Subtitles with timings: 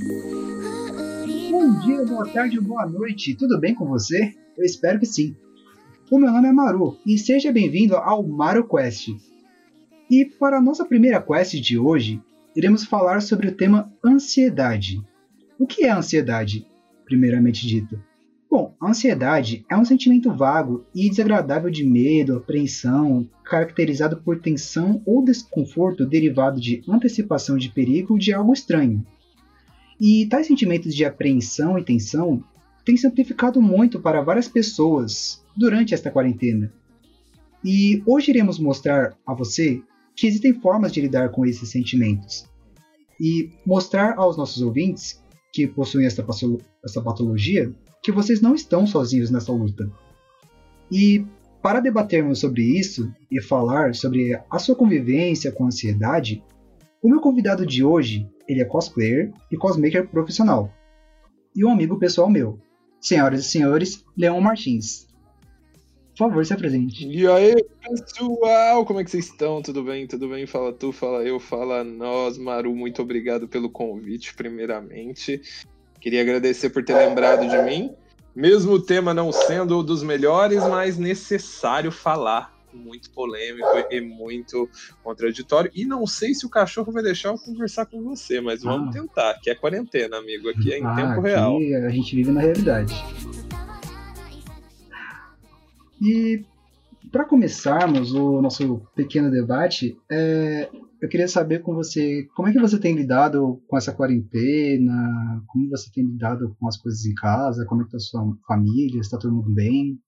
[0.00, 4.34] Bom dia, boa tarde, boa noite, tudo bem com você?
[4.56, 5.36] Eu espero que sim.
[6.10, 9.08] O meu nome é Maru e seja bem-vindo ao Maru Quest.
[10.10, 12.22] E para a nossa primeira quest de hoje,
[12.56, 14.98] iremos falar sobre o tema ansiedade.
[15.58, 16.66] O que é ansiedade,
[17.04, 18.02] primeiramente dito?
[18.50, 25.02] Bom, a ansiedade é um sentimento vago e desagradável de medo, apreensão, caracterizado por tensão
[25.04, 29.04] ou desconforto derivado de antecipação de perigo de algo estranho.
[30.04, 32.42] E tais sentimentos de apreensão e tensão
[32.84, 36.72] têm se amplificado muito para várias pessoas durante esta quarentena.
[37.64, 39.80] E hoje iremos mostrar a você
[40.16, 42.50] que existem formas de lidar com esses sentimentos
[43.20, 46.26] e mostrar aos nossos ouvintes que possuem essa,
[46.84, 47.72] essa patologia
[48.02, 49.88] que vocês não estão sozinhos nessa luta.
[50.90, 51.24] E
[51.62, 56.42] para debatermos sobre isso e falar sobre a sua convivência com a ansiedade,
[57.00, 60.70] o meu convidado de hoje ele é cosplayer e cosmaker profissional
[61.54, 62.58] e um amigo pessoal meu.
[63.00, 65.08] Senhoras e senhores, Leon Martins.
[66.10, 67.06] Por favor, se apresente.
[67.06, 69.62] E aí, pessoal, como é que vocês estão?
[69.62, 70.06] Tudo bem?
[70.06, 70.46] Tudo bem?
[70.46, 72.36] Fala tu, fala eu, fala nós.
[72.38, 75.40] Maru, muito obrigado pelo convite, primeiramente.
[76.00, 77.92] Queria agradecer por ter lembrado de mim.
[78.34, 82.54] Mesmo o tema não sendo dos melhores, mas necessário falar.
[82.72, 84.68] Muito polêmico e muito
[85.02, 85.70] contraditório.
[85.74, 89.00] E não sei se o cachorro vai deixar eu conversar com você, mas vamos ah.
[89.00, 90.48] tentar, que é quarentena, amigo.
[90.48, 91.56] Aqui é em ah, tempo real.
[91.86, 92.94] A gente vive na realidade.
[96.00, 96.44] E
[97.12, 100.68] para começarmos o nosso pequeno debate, é,
[101.00, 105.68] eu queria saber com você como é que você tem lidado com essa quarentena, como
[105.68, 109.00] você tem lidado com as coisas em casa, como é que tá a sua família,
[109.00, 109.98] está todo mundo bem?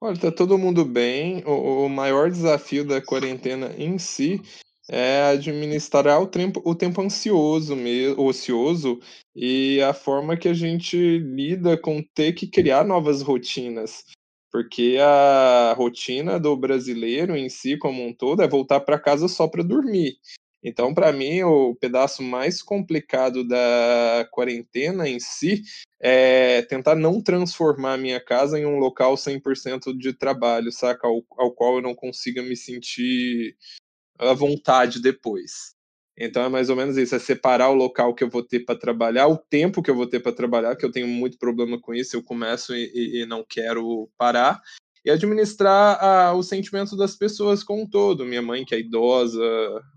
[0.00, 1.42] Olha, tá todo mundo bem.
[1.44, 4.40] O, o maior desafio da quarentena em si
[4.88, 7.74] é administrar o tempo, o tempo ansioso,
[8.16, 9.00] ocioso,
[9.34, 14.04] e a forma que a gente lida com ter que criar novas rotinas.
[14.50, 19.46] Porque a rotina do brasileiro em si, como um todo, é voltar para casa só
[19.48, 20.16] para dormir.
[20.62, 25.62] Então, para mim, o pedaço mais complicado da quarentena em si
[26.00, 31.06] é tentar não transformar a minha casa em um local 100% de trabalho, saca?
[31.06, 33.56] Ao, ao qual eu não consiga me sentir
[34.18, 35.76] à vontade depois.
[36.20, 38.78] Então é mais ou menos isso, é separar o local que eu vou ter para
[38.78, 41.94] trabalhar, o tempo que eu vou ter para trabalhar, que eu tenho muito problema com
[41.94, 44.60] isso, eu começo e, e não quero parar,
[45.08, 48.26] e administrar ah, os sentimentos das pessoas como um todo.
[48.26, 49.40] Minha mãe, que é idosa,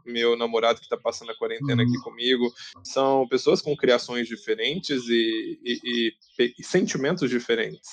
[0.05, 2.03] meu namorado que está passando a quarentena aqui uhum.
[2.03, 2.49] comigo,
[2.81, 7.89] são pessoas com criações diferentes e, e, e, e sentimentos diferentes.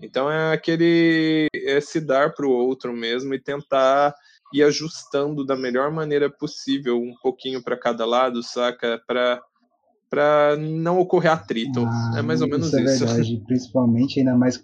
[0.00, 4.14] Então é aquele é se dar para o outro mesmo e tentar
[4.50, 9.02] e ajustando da melhor maneira possível, um pouquinho para cada lado, saca?
[9.06, 9.42] Para
[10.08, 11.84] para não ocorrer atrito.
[11.84, 12.78] Ah, é mais ou menos isso.
[12.78, 13.04] É isso.
[13.04, 14.62] verdade, principalmente ainda mais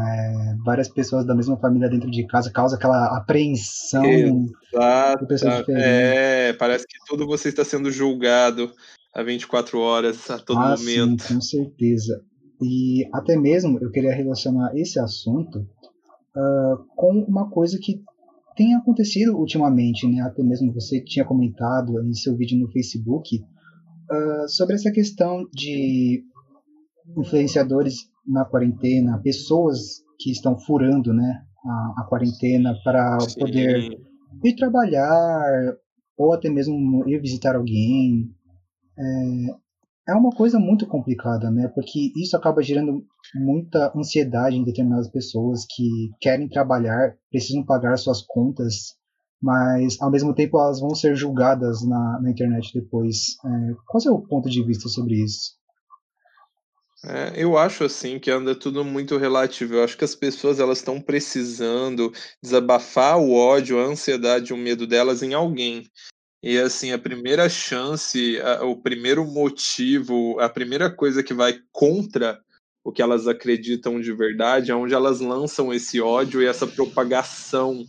[0.00, 4.04] é, várias pessoas da mesma família dentro de casa causa aquela apreensão.
[5.30, 5.72] Exato.
[5.72, 8.72] É, parece que tudo você está sendo julgado
[9.14, 11.22] a 24 horas, a todo ah, momento.
[11.22, 12.22] Sim, com certeza.
[12.60, 18.02] E até mesmo eu queria relacionar esse assunto uh, com uma coisa que
[18.56, 20.20] tem acontecido ultimamente, né?
[20.22, 26.24] Até mesmo você tinha comentado em seu vídeo no Facebook uh, sobre essa questão de
[27.16, 33.98] influenciadores na quarentena, pessoas que estão furando, né, a, a quarentena para poder
[34.44, 35.76] ir trabalhar
[36.16, 38.28] ou até mesmo ir visitar alguém.
[38.98, 41.68] É, é uma coisa muito complicada, né?
[41.68, 48.22] Porque isso acaba gerando muita ansiedade em determinadas pessoas que querem trabalhar, precisam pagar suas
[48.22, 48.96] contas,
[49.40, 53.36] mas ao mesmo tempo elas vão ser julgadas na, na internet depois.
[53.44, 55.58] É, qual é o ponto de vista sobre isso?
[57.04, 59.74] É, eu acho assim que anda tudo muito relativo.
[59.74, 64.86] Eu acho que as pessoas elas estão precisando desabafar o ódio, a ansiedade, o medo
[64.86, 65.88] delas em alguém.
[66.42, 72.40] E assim, a primeira chance, a, o primeiro motivo, a primeira coisa que vai contra
[72.84, 77.86] o que elas acreditam de verdade é onde elas lançam esse ódio e essa propagação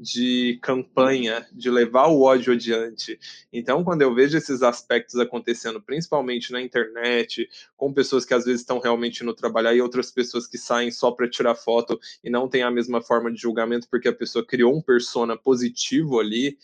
[0.00, 3.20] de campanha, de levar o ódio adiante.
[3.52, 8.62] Então, quando eu vejo esses aspectos acontecendo, principalmente na internet, com pessoas que às vezes
[8.62, 12.48] estão realmente no trabalhar e outras pessoas que saem só para tirar foto e não
[12.48, 16.56] tem a mesma forma de julgamento porque a pessoa criou um persona positivo ali,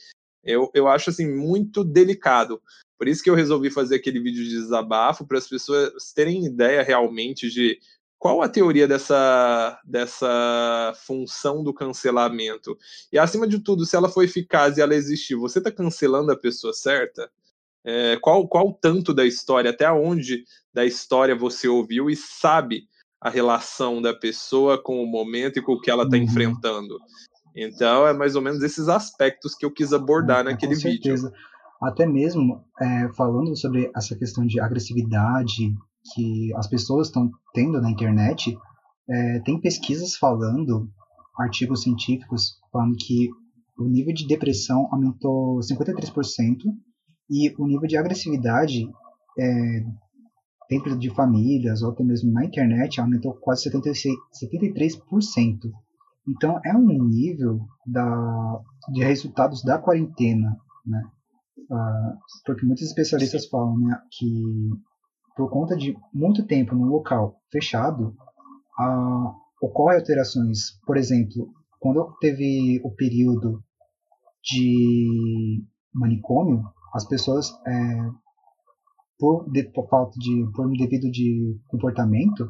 [0.43, 2.63] eu, eu acho assim muito delicado.
[2.97, 6.83] Por isso que eu resolvi fazer aquele vídeo de desabafo para as pessoas terem ideia
[6.83, 7.79] realmente de
[8.19, 12.77] qual a teoria dessa, dessa função do cancelamento.
[13.13, 16.37] E acima de tudo, se ela for eficaz e ela existir, você está cancelando a
[16.37, 17.31] pessoa certa?
[17.87, 20.43] é, qual, qual tanto da história, até onde
[20.75, 22.89] da história você ouviu e sabe
[23.21, 26.25] a relação da pessoa com o momento e com o que ela está uhum.
[26.25, 26.99] enfrentando.
[27.55, 31.29] Então, é mais ou menos esses aspectos que eu quis abordar é, naquele com certeza.
[31.29, 31.43] vídeo.
[31.81, 35.73] Até mesmo é, falando sobre essa questão de agressividade
[36.15, 38.57] que as pessoas estão tendo na internet,
[39.09, 40.89] é, tem pesquisas falando,
[41.39, 43.29] artigos científicos falando que
[43.79, 46.59] o nível de depressão aumentou 53%
[47.31, 48.89] e o nível de agressividade
[49.39, 49.85] é,
[50.69, 55.71] dentro de famílias ou até mesmo na internet aumentou quase 76, 73%.
[56.29, 58.61] Então é um nível da,
[58.93, 61.03] de resultados da quarentena, né?
[61.71, 64.71] Uh, porque muitos especialistas falam né, que
[65.37, 68.17] por conta de muito tempo no local fechado,
[69.61, 70.81] ocorrem alterações.
[70.87, 73.63] Por exemplo, quando teve o período
[74.43, 75.63] de
[75.95, 78.11] manicômio, as pessoas, é,
[79.19, 82.49] por, de, por falta de, por devido de comportamento,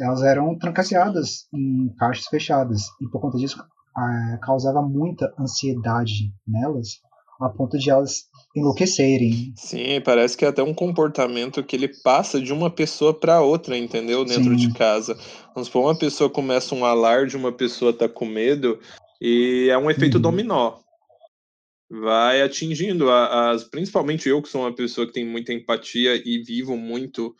[0.00, 3.60] elas eram trancafiadas em caixas fechadas e por conta disso
[3.98, 7.00] é, causava muita ansiedade nelas
[7.44, 8.24] a ponto de elas
[8.54, 9.52] enlouquecerem.
[9.56, 13.76] Sim, parece que é até um comportamento que ele passa de uma pessoa para outra,
[13.76, 14.24] entendeu?
[14.24, 14.56] Dentro Sim.
[14.56, 15.18] de casa.
[15.54, 18.78] Vamos supor, uma pessoa começa um alarde, uma pessoa tá com medo,
[19.20, 20.22] e é um efeito uhum.
[20.22, 20.82] dominó
[21.92, 26.74] vai atingindo as, principalmente eu que sou uma pessoa que tem muita empatia e vivo
[26.74, 27.36] muito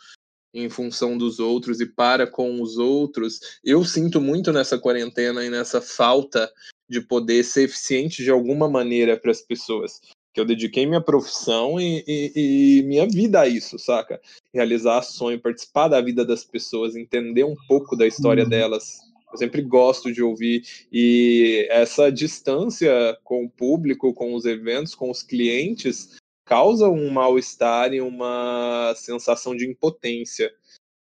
[0.54, 3.40] em função dos outros e para com os outros.
[3.64, 6.52] Eu sinto muito nessa quarentena e nessa falta
[6.92, 10.00] de poder ser eficiente de alguma maneira para as pessoas.
[10.34, 12.32] Que eu dediquei minha profissão e, e,
[12.78, 14.20] e, minha vida a isso, saca?
[14.52, 18.50] Realizar sonho, participar da vida das pessoas, entender um pouco da história uhum.
[18.50, 19.00] delas,
[19.32, 20.62] eu sempre gosto de ouvir.
[20.92, 27.94] E essa distância com o público, com os eventos, com os clientes, causa um mal-estar
[27.94, 30.52] e uma sensação de impotência.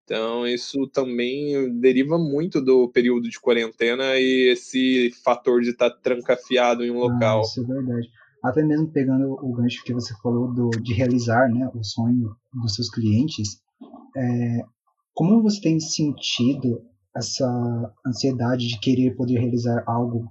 [0.07, 6.85] Então, isso também deriva muito do período de quarentena e esse fator de estar trancafiado
[6.85, 7.41] em um ah, local.
[7.41, 8.07] isso é verdade.
[8.41, 12.75] Até mesmo pegando o gancho que você falou do, de realizar né, o sonho dos
[12.75, 13.59] seus clientes,
[14.15, 14.61] é,
[15.13, 16.81] como você tem sentido
[17.13, 20.25] essa ansiedade de querer poder realizar algo,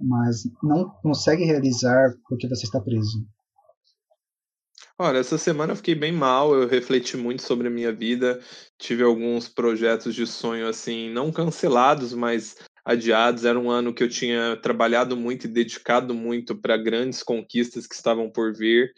[0.00, 3.22] mas não consegue realizar porque você está preso?
[5.02, 8.38] Olha, essa semana eu fiquei bem mal, eu refleti muito sobre a minha vida,
[8.78, 13.46] tive alguns projetos de sonho assim, não cancelados, mas adiados.
[13.46, 17.94] Era um ano que eu tinha trabalhado muito e dedicado muito para grandes conquistas que
[17.94, 18.92] estavam por vir.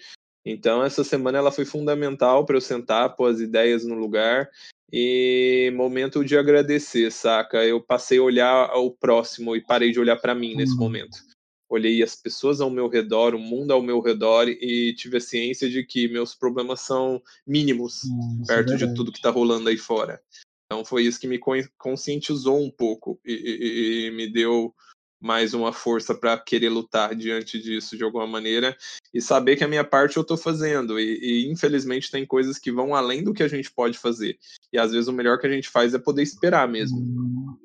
[0.45, 4.51] Então essa semana ela foi fundamental para eu sentar, pôr as ideias no lugar
[4.93, 7.65] e momento de agradecer, saca?
[7.65, 10.81] Eu passei a olhar ao próximo e parei de olhar para mim nesse uhum.
[10.81, 11.32] momento.
[11.73, 15.71] Olhei as pessoas ao meu redor, o mundo ao meu redor e tive a ciência
[15.71, 20.21] de que meus problemas são mínimos uhum, perto de tudo que está rolando aí fora.
[20.67, 21.41] Então foi isso que me
[21.79, 24.75] conscientizou um pouco e, e, e me deu
[25.19, 28.77] mais uma força para querer lutar diante disso de alguma maneira
[29.15, 32.71] e saber que a minha parte eu estou fazendo e, e, infelizmente tem coisas que
[32.71, 34.39] vão além do que a gente pode fazer
[34.71, 36.99] e às vezes o melhor que a gente faz é poder esperar mesmo.
[36.99, 37.57] Hum,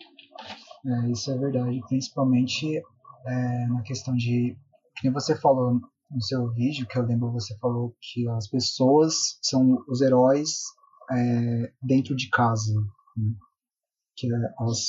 [0.85, 2.81] é, isso é verdade, principalmente
[3.27, 4.57] é, na questão de
[4.97, 5.79] que você falou
[6.09, 10.63] no seu vídeo que eu lembro você falou que as pessoas são os heróis
[11.11, 12.73] é, dentro de casa,
[13.17, 13.33] né?
[14.15, 14.87] que é, elas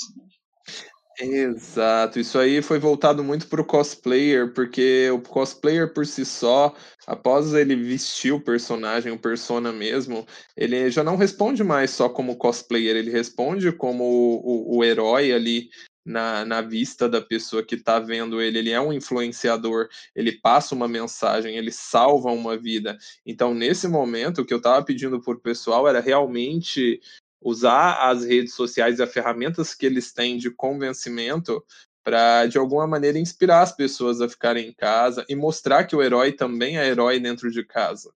[1.20, 6.72] Exato, isso aí foi voltado muito para o cosplayer, porque o cosplayer por si só,
[7.08, 10.24] após ele vestir o personagem, o persona mesmo,
[10.56, 15.32] ele já não responde mais só como cosplayer, ele responde como o, o, o herói
[15.32, 15.68] ali
[16.08, 18.58] na, na vista da pessoa que está vendo ele.
[18.58, 22.96] Ele é um influenciador, ele passa uma mensagem, ele salva uma vida.
[23.24, 27.00] Então, nesse momento, o que eu estava pedindo para o pessoal era realmente
[27.40, 31.62] usar as redes sociais e as ferramentas que eles têm de convencimento
[32.02, 36.02] para de alguma maneira inspirar as pessoas a ficarem em casa e mostrar que o
[36.02, 38.12] herói também é herói dentro de casa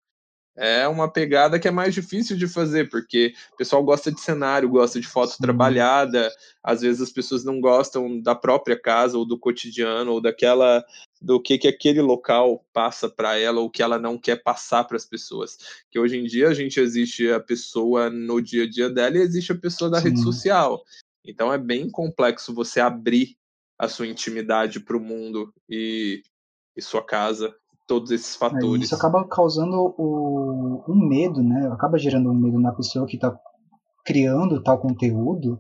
[0.59, 4.69] é uma pegada que é mais difícil de fazer, porque o pessoal gosta de cenário,
[4.69, 5.43] gosta de foto Sim.
[5.43, 6.31] trabalhada,
[6.63, 10.85] às vezes as pessoas não gostam da própria casa ou do cotidiano ou daquela
[11.21, 14.97] do que que aquele local passa para ela ou que ela não quer passar para
[14.97, 15.59] as pessoas.
[15.91, 19.21] Que hoje em dia a gente existe a pessoa no dia a dia dela e
[19.21, 20.09] existe a pessoa da Sim.
[20.09, 20.83] rede social.
[21.25, 23.37] Então é bem complexo você abrir
[23.79, 26.23] a sua intimidade para o mundo e,
[26.77, 27.55] e sua casa
[27.89, 28.85] todos esses é, fatores.
[28.85, 31.67] isso acaba causando o, um medo, né?
[31.73, 33.37] Acaba gerando um medo na pessoa que está
[34.05, 35.59] criando tal conteúdo,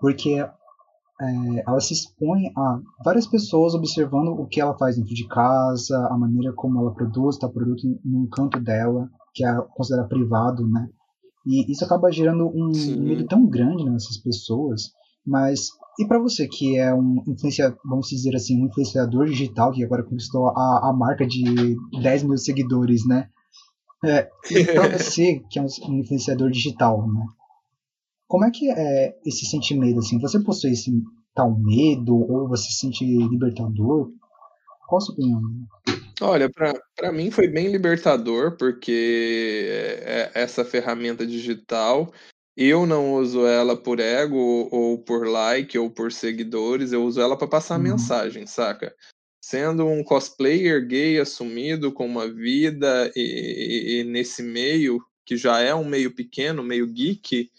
[0.00, 5.26] porque é, ela se expõe a várias pessoas observando o que ela faz dentro de
[5.26, 9.10] casa, a maneira como ela produz tal produto num canto dela.
[9.34, 10.88] que é considerado privado, né?
[11.46, 13.00] E isso acaba gerando um Sim.
[13.00, 14.92] medo tão grande nessas pessoas.
[15.26, 15.68] Mas
[16.00, 20.02] e para você que é um influenciador, vamos dizer assim, um influenciador digital que agora
[20.02, 23.28] conquistou a, a marca de 10 mil seguidores, né?
[24.02, 25.66] É, e para você que é um
[25.98, 27.26] influenciador digital, né?
[28.26, 30.18] Como é que é esse sentimento assim?
[30.20, 30.90] Você possui esse
[31.34, 34.10] tal medo ou você se sente libertador?
[34.88, 35.40] Qual a sua opinião?
[36.22, 42.12] Olha, para mim foi bem libertador, porque é, é, essa ferramenta digital,
[42.62, 47.34] eu não uso ela por ego, ou, por like, ou por seguidores, eu uso ela
[47.34, 47.84] para passar uhum.
[47.84, 48.94] mensagem, saca?
[49.42, 55.60] Sendo um cosplayer gay assumido com uma vida e, e, e nesse meio, que já
[55.60, 57.50] é um meio pequeno, meio geek,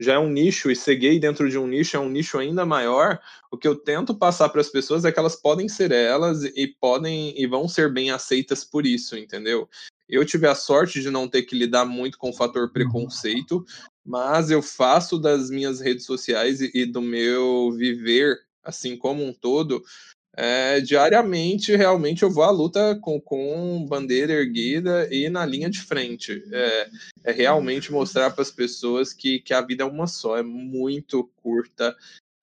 [0.00, 2.66] já é um nicho, e ser gay dentro de um nicho é um nicho ainda
[2.66, 3.20] maior,
[3.52, 6.66] o que eu tento passar para as pessoas é que elas podem ser elas e
[6.80, 9.68] podem e vão ser bem aceitas por isso, entendeu?
[10.08, 12.72] Eu tive a sorte de não ter que lidar muito com o fator uhum.
[12.72, 13.64] preconceito,
[14.04, 19.82] mas eu faço das minhas redes sociais e, do meu viver, assim como um todo,
[20.34, 25.80] é, diariamente, realmente, eu vou à luta com, com bandeira erguida e na linha de
[25.80, 26.42] frente.
[26.52, 26.90] É,
[27.24, 31.28] é realmente mostrar para as pessoas que, que a vida é uma só, é muito
[31.42, 31.94] curta.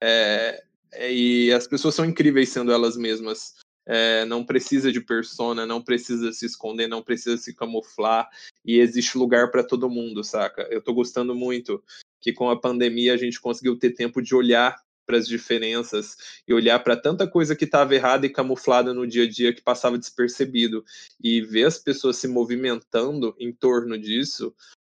[0.02, 0.62] É
[0.98, 3.56] e as pessoas são incríveis sendo elas mesmas.
[3.88, 8.30] É, não precisa de persona, não precisa se esconder, não precisa se camuflar.
[8.64, 10.68] E existe lugar para todo mundo, saca?
[10.72, 11.84] Eu estou gostando muito
[12.20, 14.76] que com a pandemia a gente conseguiu ter tempo de olhar
[15.06, 19.24] para as diferenças e olhar para tanta coisa que estava errada e camuflada no dia
[19.24, 20.84] a dia que passava despercebido
[21.24, 24.54] e ver as pessoas se movimentando em torno disso,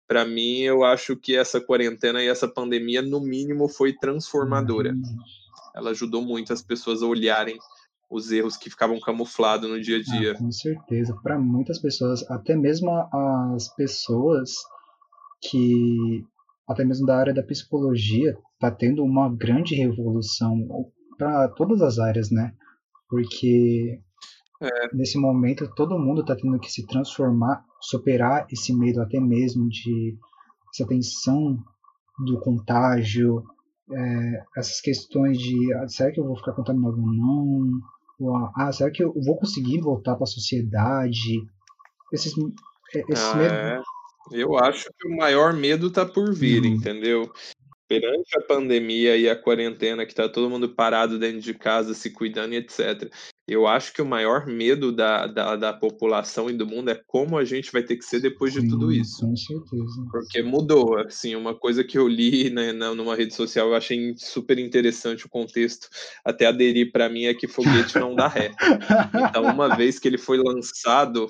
[0.08, 4.92] para mim eu acho que essa quarentena e essa pandemia no mínimo foi transformadora.
[4.92, 5.18] Uhum.
[5.74, 7.56] Ela ajudou muito as pessoas a olharem
[8.10, 10.32] os erros que ficavam camuflados no dia a dia.
[10.32, 14.50] Ah, com certeza, para muitas pessoas, até mesmo as pessoas
[15.40, 16.24] que
[16.70, 20.56] até mesmo da área da psicologia, está tendo uma grande revolução
[21.18, 22.54] para todas as áreas, né?
[23.08, 24.00] Porque
[24.62, 24.94] é.
[24.94, 30.16] nesse momento todo mundo está tendo que se transformar, superar esse medo até mesmo de
[30.72, 31.58] essa tensão
[32.24, 33.42] do contágio,
[33.90, 37.80] é, essas questões de ah, será que eu vou ficar contaminado ou não?
[38.56, 41.46] Ah, será que eu vou conseguir voltar para a sociedade?
[42.12, 42.34] Esses,
[42.94, 43.52] esses ah, medos.
[43.52, 43.82] É.
[44.32, 46.66] Eu acho que o maior medo tá por vir, hum.
[46.66, 47.32] entendeu?
[47.90, 52.08] Perante a pandemia e a quarentena, que tá todo mundo parado dentro de casa, se
[52.10, 53.12] cuidando e etc.
[53.48, 57.36] Eu acho que o maior medo da, da, da população e do mundo é como
[57.36, 59.26] a gente vai ter que ser depois Sim, de tudo isso.
[59.26, 60.06] Com certeza.
[60.08, 64.56] Porque mudou, assim, uma coisa que eu li né, numa rede social, eu achei super
[64.56, 65.88] interessante o contexto,
[66.24, 68.52] até aderir para mim, é que foguete não dá ré.
[69.28, 71.26] Então, uma vez que ele foi lançado,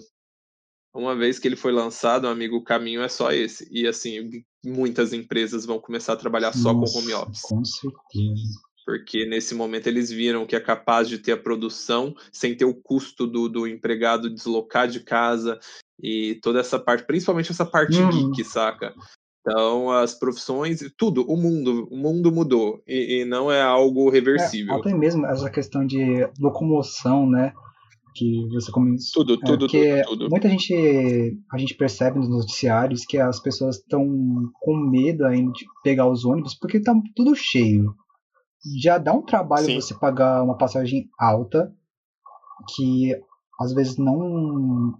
[0.93, 3.67] uma vez que ele foi lançado, amigo, o caminho é só esse.
[3.71, 7.43] E assim, muitas empresas vão começar a trabalhar só Nossa, com home office.
[7.43, 8.61] Com certeza.
[8.85, 12.75] Porque nesse momento eles viram que é capaz de ter a produção sem ter o
[12.75, 15.59] custo do, do empregado deslocar de casa
[16.03, 18.33] e toda essa parte, principalmente essa parte uhum.
[18.33, 18.95] geek, saca?
[19.41, 24.75] Então, as profissões, tudo, o mundo, o mundo mudou e, e não é algo reversível.
[24.75, 27.53] É, até mesmo essa questão de locomoção, né?
[28.15, 29.25] Que você começou.
[29.25, 30.31] Tudo, tudo, é, tudo, tudo.
[30.31, 34.07] Muita gente a gente percebe nos noticiários que as pessoas estão
[34.61, 37.95] com medo ainda de pegar os ônibus porque está tudo cheio.
[38.83, 39.81] Já dá um trabalho Sim.
[39.81, 41.75] você pagar uma passagem alta
[42.75, 43.15] que
[43.61, 44.95] às vezes não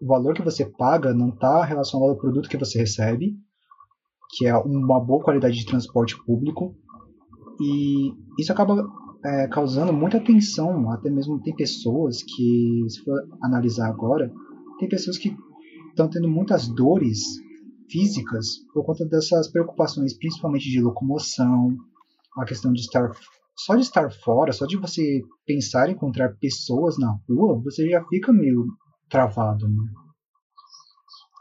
[0.00, 3.36] o valor que você paga não está relacionado ao produto que você recebe,
[4.30, 6.76] que é uma boa qualidade de transporte público.
[7.60, 8.88] E isso acaba
[9.24, 10.90] é, causando muita tensão.
[10.90, 14.32] Até mesmo tem pessoas que, se for analisar agora,
[14.78, 15.36] tem pessoas que
[15.90, 17.20] estão tendo muitas dores
[17.90, 21.76] físicas por conta dessas preocupações, principalmente de locomoção,
[22.36, 23.10] a questão de estar
[23.56, 28.04] só de estar fora, só de você pensar em encontrar pessoas na rua, você já
[28.04, 28.66] fica meio
[29.10, 29.90] travado, né?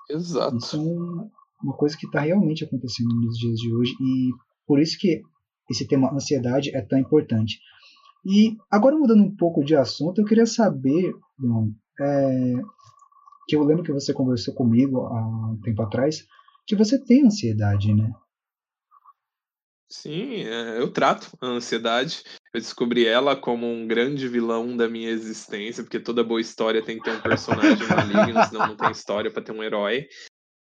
[0.09, 0.57] Exato.
[0.57, 4.31] Isso é uma coisa que está realmente acontecendo nos dias de hoje e
[4.65, 5.21] por isso que
[5.69, 7.59] esse tema ansiedade é tão importante.
[8.25, 12.53] E agora mudando um pouco de assunto, eu queria saber, bom, é,
[13.47, 16.25] que eu lembro que você conversou comigo há um tempo atrás,
[16.65, 18.11] que você tem ansiedade, né?
[19.89, 22.23] Sim, é, eu trato a ansiedade.
[22.53, 26.97] Eu descobri ela como um grande vilão da minha existência, porque toda boa história tem
[26.97, 30.07] que ter um personagem maligno, senão não tem história para ter um herói.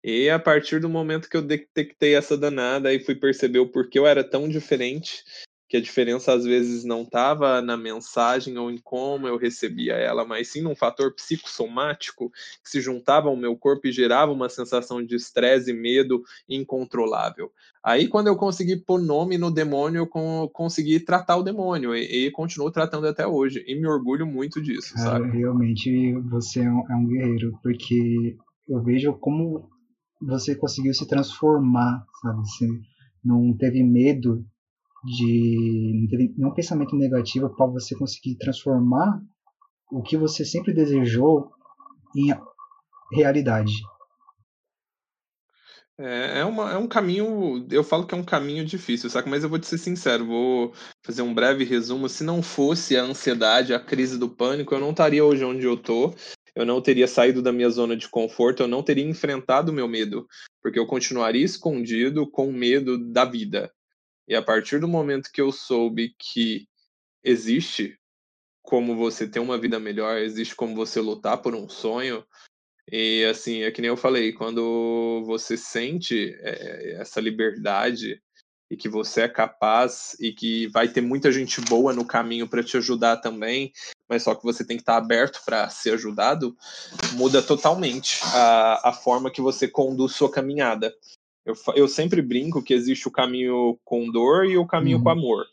[0.08, 3.98] E a partir do momento que eu detectei essa danada e fui perceber o porquê
[3.98, 5.25] eu era tão diferente,
[5.68, 10.25] que a diferença às vezes não estava na mensagem ou em como eu recebia ela,
[10.25, 12.30] mas sim num fator psicossomático
[12.62, 17.50] que se juntava ao meu corpo e gerava uma sensação de estresse e medo incontrolável.
[17.82, 22.30] Aí, quando eu consegui pôr nome no demônio, eu consegui tratar o demônio e, e
[22.30, 23.64] continuo tratando até hoje.
[23.66, 25.36] E me orgulho muito disso, Cara, sabe?
[25.36, 28.36] Realmente você é um, é um guerreiro, porque
[28.68, 29.68] eu vejo como
[30.20, 32.40] você conseguiu se transformar, sabe?
[32.40, 32.68] Você
[33.25, 34.44] não teve medo
[35.04, 39.20] de não ter nenhum pensamento negativo para você conseguir transformar
[39.90, 41.50] o que você sempre desejou
[42.16, 42.35] em
[43.12, 43.73] realidade.
[45.99, 49.30] É, é, uma, é um caminho, eu falo que é um caminho difícil, saca?
[49.30, 52.08] Mas eu vou te ser sincero, vou fazer um breve resumo.
[52.08, 55.76] Se não fosse a ansiedade, a crise do pânico, eu não estaria hoje onde eu
[55.76, 56.14] tô.
[56.56, 59.86] Eu não teria saído da minha zona de conforto, eu não teria enfrentado o meu
[59.86, 60.26] medo,
[60.62, 63.70] porque eu continuaria escondido com medo da vida.
[64.26, 66.66] E a partir do momento que eu soube que
[67.22, 67.98] existe
[68.62, 72.25] como você ter uma vida melhor, existe como você lutar por um sonho,
[72.90, 78.20] e assim, é que nem eu falei, quando você sente é, essa liberdade
[78.70, 82.62] e que você é capaz e que vai ter muita gente boa no caminho para
[82.62, 83.73] te ajudar também,
[84.08, 86.56] mas só que você tem que estar aberto para ser ajudado,
[87.12, 90.92] muda totalmente a, a forma que você conduz sua caminhada.
[91.44, 95.04] Eu, eu sempre brinco que existe o caminho com dor e o caminho uhum.
[95.04, 95.46] com amor.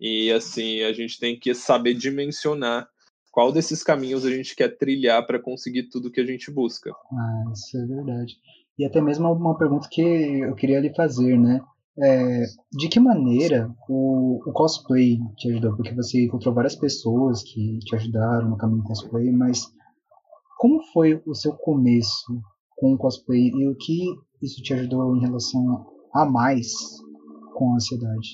[0.00, 2.88] E assim, a gente tem que saber dimensionar
[3.30, 6.90] qual desses caminhos a gente quer trilhar para conseguir tudo que a gente busca.
[6.90, 8.36] Ah, isso é verdade.
[8.76, 11.60] E até mesmo uma pergunta que eu queria lhe fazer, né?
[12.00, 15.74] É, de que maneira o, o, cosplay te ajudou?
[15.74, 19.66] Porque você encontrou várias pessoas que te ajudaram no caminho do cosplay, mas
[20.58, 22.40] como foi o seu começo
[22.76, 24.04] com o cosplay e o que
[24.40, 26.72] isso te ajudou em relação a mais
[27.54, 28.28] com a ansiedade?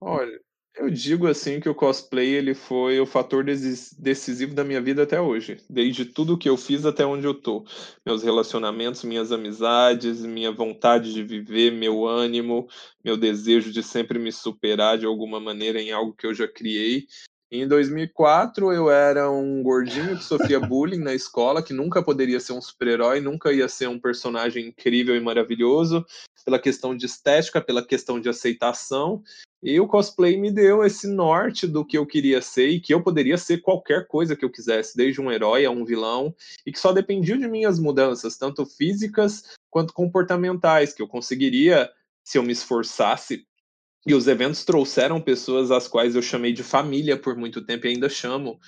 [0.00, 0.38] Olha,
[0.76, 5.20] eu digo assim que o cosplay ele foi o fator decisivo da minha vida até
[5.20, 7.64] hoje, desde tudo que eu fiz até onde eu tô.
[8.04, 12.68] Meus relacionamentos, minhas amizades, minha vontade de viver, meu ânimo,
[13.04, 17.06] meu desejo de sempre me superar de alguma maneira em algo que eu já criei
[17.56, 22.52] em 2004, eu era um gordinho que sofria bullying na escola, que nunca poderia ser
[22.52, 26.04] um super-herói, nunca ia ser um personagem incrível e maravilhoso,
[26.44, 29.22] pela questão de estética, pela questão de aceitação.
[29.64, 33.02] E o cosplay me deu esse norte do que eu queria ser e que eu
[33.02, 36.78] poderia ser qualquer coisa que eu quisesse, desde um herói a um vilão, e que
[36.78, 41.90] só dependia de minhas mudanças, tanto físicas quanto comportamentais, que eu conseguiria,
[42.22, 43.46] se eu me esforçasse,
[44.06, 47.88] e os eventos trouxeram pessoas às quais eu chamei de família por muito tempo e
[47.88, 48.60] ainda chamo,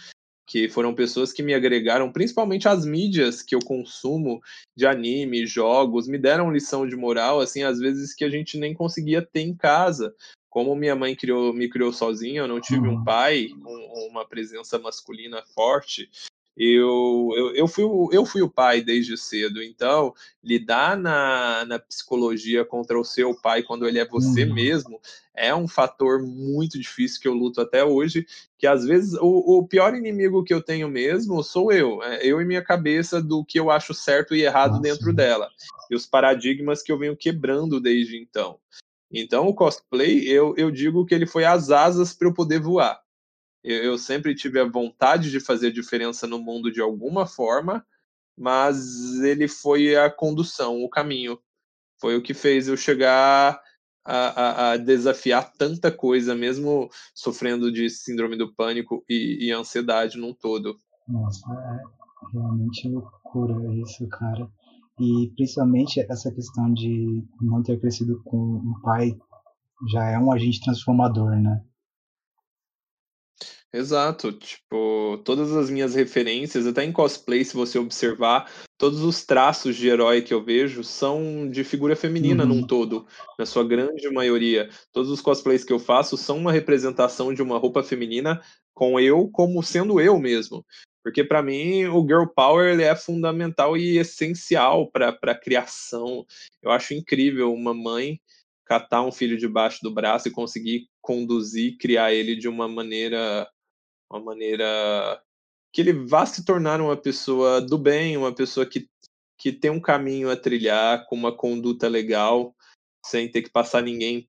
[0.46, 4.40] que foram pessoas que me agregaram, principalmente as mídias que eu consumo
[4.74, 8.72] de anime, jogos, me deram lição de moral, assim, às vezes que a gente nem
[8.72, 10.14] conseguia ter em casa.
[10.56, 13.04] Como minha mãe criou, me criou sozinha, eu não tive um uhum.
[13.04, 16.08] pai, um, uma presença masculina forte,
[16.56, 21.78] eu, eu, eu, fui o, eu fui o pai desde cedo, então lidar na, na
[21.78, 24.54] psicologia contra o seu pai quando ele é você uhum.
[24.54, 24.98] mesmo
[25.34, 29.68] é um fator muito difícil que eu luto até hoje, que às vezes o, o
[29.68, 33.60] pior inimigo que eu tenho mesmo sou eu, é eu e minha cabeça do que
[33.60, 34.82] eu acho certo e errado Nossa.
[34.84, 35.50] dentro dela,
[35.90, 38.58] e os paradigmas que eu venho quebrando desde então.
[39.10, 43.00] Então o cosplay, eu, eu digo que ele foi as asas para eu poder voar
[43.66, 47.84] eu, eu sempre tive a vontade de fazer diferença no mundo de alguma forma,
[48.38, 51.38] mas ele foi a condução, o caminho.
[52.00, 53.60] Foi o que fez eu chegar
[54.04, 60.16] a, a, a, desafiar tanta coisa, mesmo sofrendo de síndrome do pânico e, e ansiedade
[60.16, 60.78] num todo.
[61.08, 64.48] Nossa, é realmente loucura isso, cara.
[64.98, 69.16] E principalmente essa questão de não ter crescido com um pai
[69.90, 71.62] já é um agente transformador, né?
[73.72, 79.76] Exato, tipo, todas as minhas referências, até em cosplay, se você observar, todos os traços
[79.76, 82.48] de herói que eu vejo são de figura feminina uhum.
[82.48, 83.06] num todo,
[83.38, 84.70] na sua grande maioria.
[84.92, 88.40] Todos os cosplays que eu faço são uma representação de uma roupa feminina
[88.72, 90.64] com eu como sendo eu mesmo.
[91.06, 96.26] Porque para mim o girl power ele é fundamental e essencial para a criação.
[96.60, 98.20] Eu acho incrível uma mãe
[98.64, 103.48] catar um filho debaixo do braço e conseguir conduzir, criar ele de uma maneira
[104.10, 105.22] uma maneira
[105.72, 108.88] que ele vá se tornar uma pessoa do bem, uma pessoa que,
[109.38, 112.52] que tem um caminho a trilhar, com uma conduta legal,
[113.04, 114.28] sem ter que passar ninguém,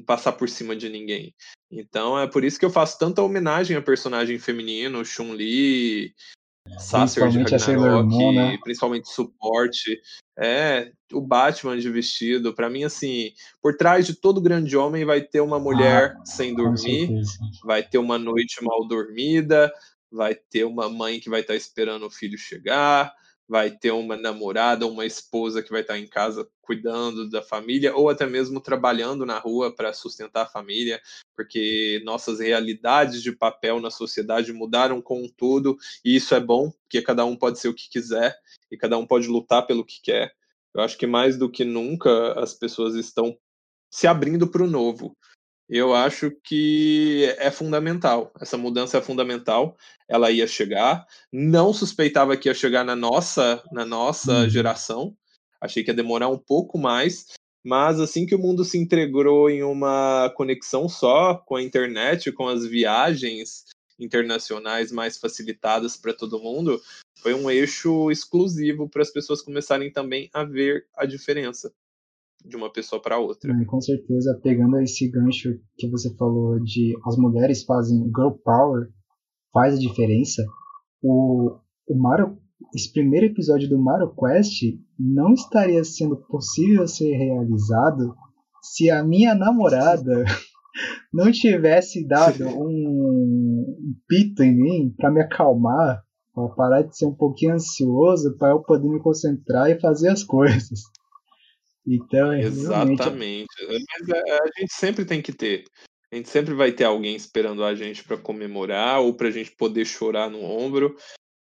[0.00, 1.34] passar por cima de ninguém.
[1.70, 6.14] Então é por isso que eu faço tanta homenagem a personagem feminino, Chun-Li,
[6.78, 8.58] Sacer de Ragnarok, né?
[8.62, 10.00] principalmente suporte.
[10.38, 15.20] É, o Batman de vestido, para mim, assim, por trás de todo grande homem vai
[15.20, 17.10] ter uma mulher ah, sem dormir,
[17.64, 19.72] vai ter uma noite mal dormida,
[20.10, 23.12] vai ter uma mãe que vai estar tá esperando o filho chegar,
[23.52, 28.08] vai ter uma namorada, uma esposa que vai estar em casa cuidando da família, ou
[28.08, 30.98] até mesmo trabalhando na rua para sustentar a família,
[31.36, 37.02] porque nossas realidades de papel na sociedade mudaram com tudo, e isso é bom, porque
[37.02, 38.34] cada um pode ser o que quiser,
[38.70, 40.32] e cada um pode lutar pelo que quer.
[40.74, 43.36] Eu acho que mais do que nunca as pessoas estão
[43.90, 45.14] se abrindo para o novo.
[45.68, 48.32] Eu acho que é fundamental.
[48.40, 49.76] Essa mudança é fundamental.
[50.08, 51.06] Ela ia chegar.
[51.32, 54.50] Não suspeitava que ia chegar na nossa, na nossa uhum.
[54.50, 55.16] geração.
[55.60, 57.26] Achei que ia demorar um pouco mais.
[57.64, 62.48] Mas assim que o mundo se integrou em uma conexão só com a internet, com
[62.48, 63.64] as viagens
[63.98, 66.82] internacionais mais facilitadas para todo mundo,
[67.20, 71.72] foi um eixo exclusivo para as pessoas começarem também a ver a diferença
[72.44, 73.52] de uma pessoa para outra.
[73.52, 78.88] É, com certeza, pegando esse gancho que você falou de as mulheres fazem girl power,
[79.52, 80.44] faz a diferença.
[81.02, 81.56] O,
[81.88, 82.38] o Mario,
[82.74, 84.62] esse primeiro episódio do Mario Quest
[84.98, 88.14] não estaria sendo possível ser realizado
[88.62, 90.24] se a minha namorada
[91.12, 96.02] não tivesse dado um pito em mim para me acalmar,
[96.34, 100.22] para parar de ser um pouquinho ansioso, para eu poder me concentrar e fazer as
[100.22, 100.80] coisas.
[101.86, 103.48] Então, é Exatamente.
[103.58, 103.84] Realmente...
[104.00, 105.64] Mas a, é, a, gente sempre tem que ter.
[106.12, 109.50] A gente sempre vai ter alguém esperando a gente para comemorar ou para a gente
[109.52, 110.96] poder chorar no ombro.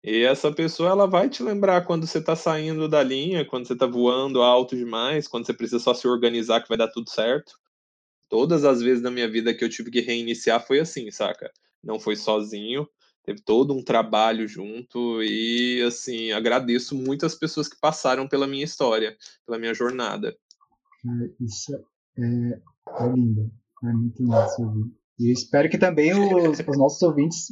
[0.04, 3.74] E essa pessoa ela vai te lembrar quando você está saindo da linha, quando você
[3.74, 7.54] está voando alto demais, quando você precisa só se organizar que vai dar tudo certo.
[8.30, 11.52] Todas as vezes na minha vida que eu tive que reiniciar foi assim, saca?
[11.84, 12.88] Não foi sozinho,
[13.24, 19.16] teve todo um trabalho junto e assim agradeço muitas pessoas que passaram pela minha história,
[19.46, 20.36] pela minha jornada.
[21.06, 21.76] É, isso
[22.18, 22.62] é,
[23.04, 23.52] é lindo,
[23.84, 24.92] é muito lindo ouvir.
[25.20, 27.48] E espero que também os, os nossos ouvintes,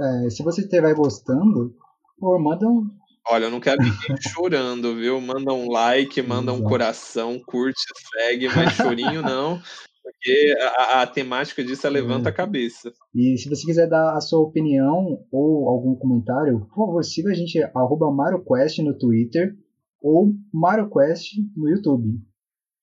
[0.00, 1.74] é, se você estiver gostando,
[2.18, 2.90] pô, manda um,
[3.28, 5.20] Olha, eu não quero ninguém chorando, viu?
[5.20, 9.62] Manda um like, manda um coração, curte, segue, mas chorinho não,
[10.20, 12.92] porque a, a, temática disso é levanta a cabeça.
[13.14, 17.34] E se você quiser dar a sua opinião ou algum comentário, por favor, siga a
[17.34, 19.56] gente, arroba MarioQuest no Twitter
[20.02, 22.20] ou MarioQuest no YouTube.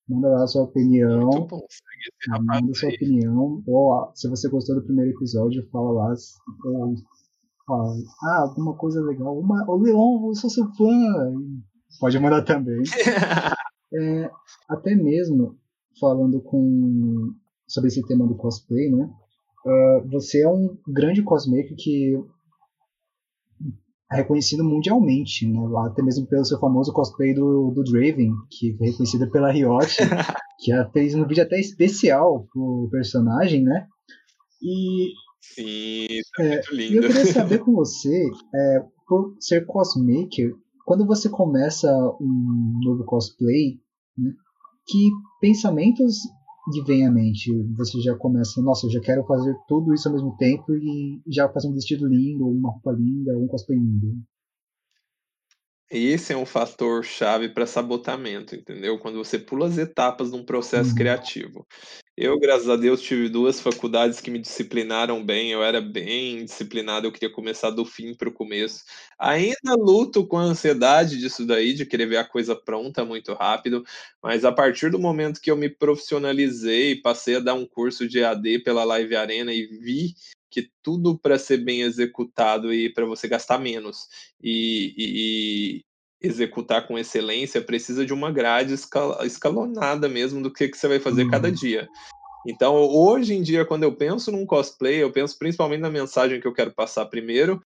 [0.10, 1.30] Manda lá a sua opinião.
[1.48, 1.68] Bom,
[2.42, 3.62] manda a sua opinião.
[3.68, 6.14] Ou se você gostou do primeiro episódio, fala lá.
[6.66, 6.96] Ou
[7.68, 9.38] fala, ah, alguma coisa legal.
[9.38, 10.88] Uma, o Leon, eu sou seu fã.
[12.00, 12.82] Pode mandar também.
[13.94, 14.32] é,
[14.70, 15.56] até mesmo
[16.00, 17.34] falando com
[17.68, 19.10] sobre esse tema do cosplay, né?
[19.66, 22.16] Uh, você é um grande cosmaker que
[24.12, 25.60] é reconhecido mundialmente, né?
[25.86, 29.98] até mesmo pelo seu famoso cosplay do, do Draven, que foi reconhecido pela Riot,
[30.60, 33.86] que fez um vídeo até especial pro personagem, né?
[34.62, 36.08] E Sim,
[36.40, 36.96] é, é muito lindo.
[36.96, 40.54] eu queria saber com você, é, por ser cosmaker,
[40.86, 43.80] quando você começa um novo cosplay,
[44.18, 44.34] né,
[44.88, 45.10] que
[45.42, 46.16] pensamentos
[46.74, 47.52] lhe vêm à mente?
[47.76, 51.50] Você já começa, nossa, eu já quero fazer tudo isso ao mesmo tempo e já
[51.50, 54.16] fazer um vestido lindo, uma roupa linda, um cosplay lindo.
[55.90, 59.00] Esse é um fator chave para sabotamento, entendeu?
[59.00, 60.96] Quando você pula as etapas de um processo uhum.
[60.96, 61.66] criativo.
[62.18, 65.52] Eu, graças a Deus, tive duas faculdades que me disciplinaram bem.
[65.52, 68.84] Eu era bem disciplinado, eu queria começar do fim para o começo.
[69.18, 73.86] Ainda luto com a ansiedade disso daí, de querer ver a coisa pronta muito rápido,
[74.22, 78.24] mas a partir do momento que eu me profissionalizei, passei a dar um curso de
[78.24, 80.16] AD pela Live Arena e vi
[80.58, 84.08] que tudo para ser bem executado e para você gastar menos
[84.42, 85.06] e, e,
[85.78, 85.86] e,
[86.20, 88.74] executar com excelência precisa de uma grade
[89.24, 91.30] escalonada mesmo do que, que você vai fazer uhum.
[91.30, 91.88] cada dia.
[92.48, 96.48] Então, hoje em dia, quando eu penso num cosplay, eu penso principalmente na mensagem que
[96.48, 97.62] eu quero passar primeiro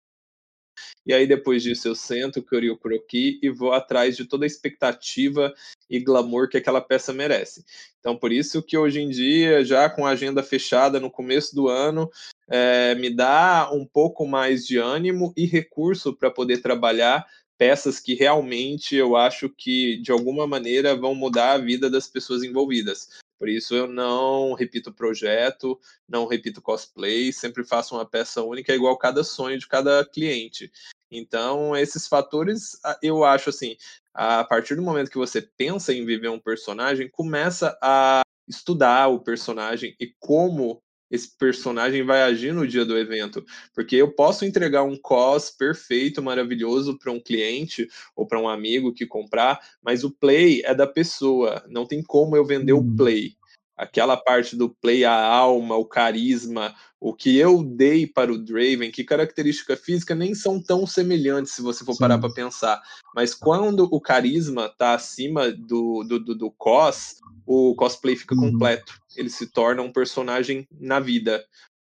[1.06, 4.48] e aí depois disso eu sento, crio o croquis e vou atrás de toda a
[4.48, 5.54] expectativa
[5.90, 7.66] e glamour que aquela peça merece.
[8.00, 11.68] Então por isso que hoje em dia, já com a agenda fechada no começo do
[11.68, 12.10] ano,
[12.50, 17.26] é, me dá um pouco mais de ânimo e recurso para poder trabalhar
[17.58, 22.42] peças que realmente eu acho que de alguma maneira vão mudar a vida das pessoas
[22.42, 23.08] envolvidas.
[23.42, 28.96] Por isso eu não repito projeto, não repito cosplay, sempre faço uma peça única igual
[29.00, 30.72] cada sonho de cada cliente.
[31.10, 33.76] Então, esses fatores, eu acho assim,
[34.14, 39.20] a partir do momento que você pensa em viver um personagem, começa a estudar o
[39.20, 40.80] personagem e como
[41.12, 43.46] esse personagem vai agir no dia do evento.
[43.76, 48.94] Porque eu posso entregar um cos perfeito, maravilhoso para um cliente ou para um amigo
[48.94, 51.64] que comprar, mas o play é da pessoa.
[51.68, 53.36] Não tem como eu vender o play
[53.82, 58.92] aquela parte do play, a alma, o carisma, o que eu dei para o Draven,
[58.92, 62.00] que característica física nem são tão semelhantes se você for Sim.
[62.00, 62.80] parar para pensar.
[63.16, 68.52] Mas quando o carisma está acima do, do, do, do, cos, o cosplay fica uhum.
[68.52, 69.01] completo.
[69.16, 71.44] Ele se torna um personagem na vida.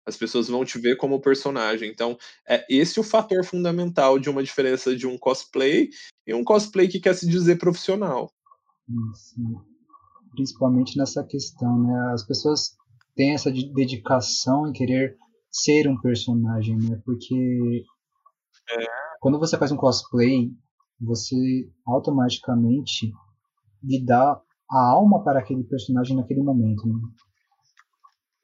[0.06, 1.90] As pessoas vão te ver como personagem.
[1.90, 5.90] Então, é esse o fator fundamental de uma diferença de um cosplay
[6.26, 8.32] e um cosplay que quer se dizer profissional.
[9.14, 9.70] Sim
[10.30, 12.12] principalmente nessa questão, né?
[12.12, 12.76] As pessoas
[13.14, 15.16] têm essa dedicação em querer
[15.50, 17.00] ser um personagem, né?
[17.04, 17.84] Porque
[18.70, 18.84] é.
[19.20, 20.50] quando você faz um cosplay,
[21.00, 21.36] você
[21.86, 23.12] automaticamente
[23.82, 26.86] lhe dá a alma para aquele personagem naquele momento.
[26.86, 26.94] Né?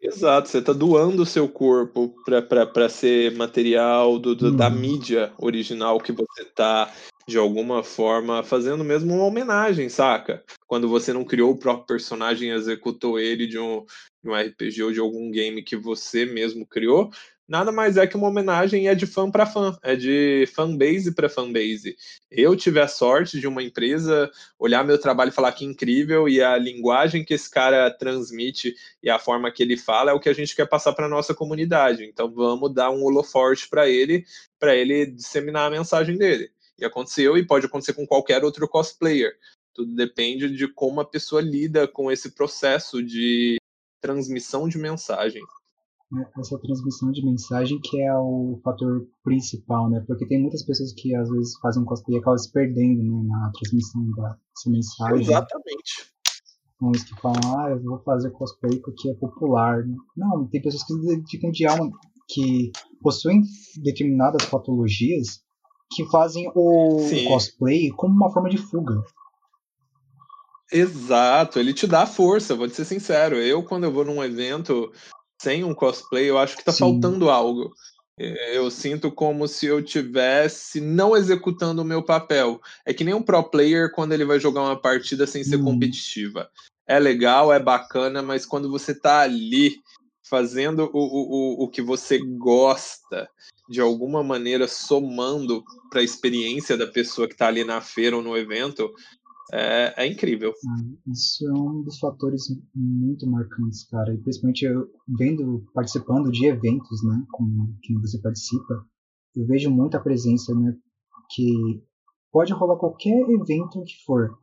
[0.01, 4.75] Exato, você está doando o seu corpo para ser material do, do da uhum.
[4.75, 6.93] mídia original que você está
[7.27, 10.45] de alguma forma, fazendo mesmo uma homenagem, saca?
[10.69, 13.85] Quando você não criou o próprio personagem, executou ele de um,
[14.23, 17.11] de um RPG ou de algum game que você mesmo criou,
[17.49, 21.15] nada mais é que uma homenagem e é de fã para fã, é de fanbase
[21.15, 21.97] para fanbase.
[22.31, 26.43] Eu tive a sorte de uma empresa olhar meu trabalho e falar que incrível e
[26.43, 30.29] a linguagem que esse cara transmite e a forma que ele fala é o que
[30.29, 32.05] a gente quer passar para nossa comunidade.
[32.05, 34.25] Então vamos dar um holoforte para ele,
[34.59, 36.51] para ele disseminar a mensagem dele.
[36.79, 39.37] E aconteceu e pode acontecer com qualquer outro cosplayer.
[39.73, 43.57] Tudo depende de como a pessoa lida com esse processo de
[44.01, 45.43] transmissão de mensagem.
[46.15, 50.05] É, essa transmissão de mensagem que é o fator principal, né?
[50.07, 53.51] Porque tem muitas pessoas que às vezes fazem cosplay e acabam se perdendo né, na
[53.51, 55.21] transmissão dessa mensagem.
[55.21, 56.15] Exatamente.
[56.81, 59.83] Uns que falam, ah, eu vou fazer cosplay porque é popular.
[60.17, 61.91] Não, tem pessoas que se dedicam de alma,
[62.29, 62.71] que
[63.03, 63.43] possuem
[63.83, 65.41] determinadas patologias
[65.93, 67.25] que fazem o Sim.
[67.25, 69.03] cosplay como uma forma de fuga.
[70.73, 73.37] Exato, ele te dá força, vou te ser sincero.
[73.37, 74.93] Eu, quando eu vou num evento
[75.47, 76.81] sem um cosplay, eu acho que tá Sim.
[76.81, 77.73] faltando algo.
[78.19, 82.61] Eu sinto como se eu tivesse não executando o meu papel.
[82.85, 85.65] É que nem um pro player quando ele vai jogar uma partida sem ser hum.
[85.65, 86.51] competitiva.
[86.85, 89.77] É legal, é bacana, mas quando você tá ali
[90.29, 93.29] fazendo o, o, o que você gosta,
[93.69, 98.23] de alguma maneira somando para a experiência da pessoa que está ali na feira ou
[98.23, 98.93] no evento,
[99.53, 100.53] é, é incrível.
[100.53, 104.13] Ah, isso é um dos fatores muito marcantes, cara.
[104.13, 108.85] E principalmente eu vendo, participando de eventos, né, com que você participa,
[109.37, 110.75] eu vejo muita presença, né,
[111.31, 111.83] que
[112.33, 114.37] pode rolar qualquer evento que for,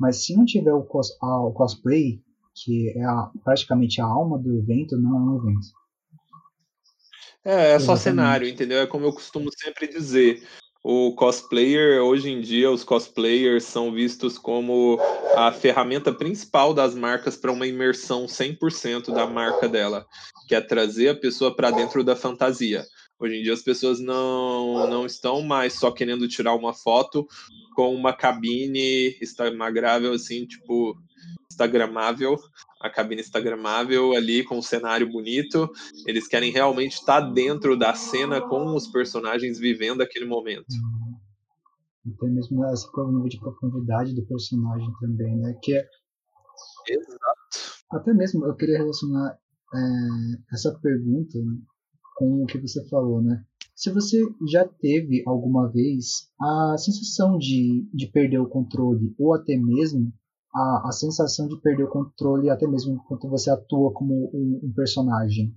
[0.00, 2.22] mas se não tiver o, cos, a, o cosplay,
[2.54, 5.68] que é a, praticamente a alma do evento, não é um evento.
[7.42, 8.80] É, é só cenário, entendeu?
[8.80, 10.46] É como eu costumo sempre dizer.
[10.82, 14.98] O cosplayer, hoje em dia, os cosplayers são vistos como
[15.36, 20.06] a ferramenta principal das marcas para uma imersão 100% da marca dela,
[20.48, 22.86] que é trazer a pessoa para dentro da fantasia.
[23.18, 27.28] Hoje em dia as pessoas não, não estão mais só querendo tirar uma foto
[27.74, 30.96] com uma cabine instagramável, assim, tipo,
[31.60, 32.38] instagramável,
[32.80, 35.70] a cabine instagramável ali com um cenário bonito.
[36.06, 40.72] Eles querem realmente estar dentro da cena com os personagens vivendo aquele momento.
[40.72, 42.12] Uhum.
[42.14, 45.54] Até mesmo essa nível de profundidade do personagem também, né?
[45.62, 45.86] Que é...
[46.88, 47.84] Exato.
[47.92, 49.38] Até mesmo eu queria relacionar
[49.74, 51.38] é, essa pergunta
[52.16, 53.44] com o que você falou, né?
[53.74, 59.56] Se você já teve alguma vez a sensação de, de perder o controle ou até
[59.56, 60.12] mesmo
[60.54, 64.72] a, a sensação de perder o controle até mesmo enquanto você atua como um, um
[64.72, 65.54] personagem.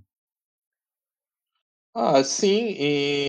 [1.96, 3.28] Ah, sim, em,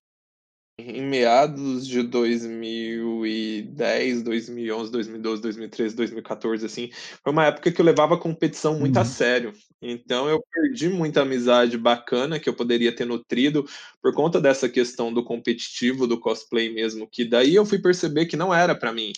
[0.78, 6.90] em meados de 2010, 2011, 2012, 2013, 2014, assim,
[7.22, 9.02] foi uma época que eu levava a competição muito uhum.
[9.02, 9.52] a sério.
[9.82, 13.66] Então eu perdi muita amizade bacana que eu poderia ter nutrido
[14.00, 18.36] por conta dessa questão do competitivo, do cosplay mesmo, que daí eu fui perceber que
[18.36, 19.12] não era para mim.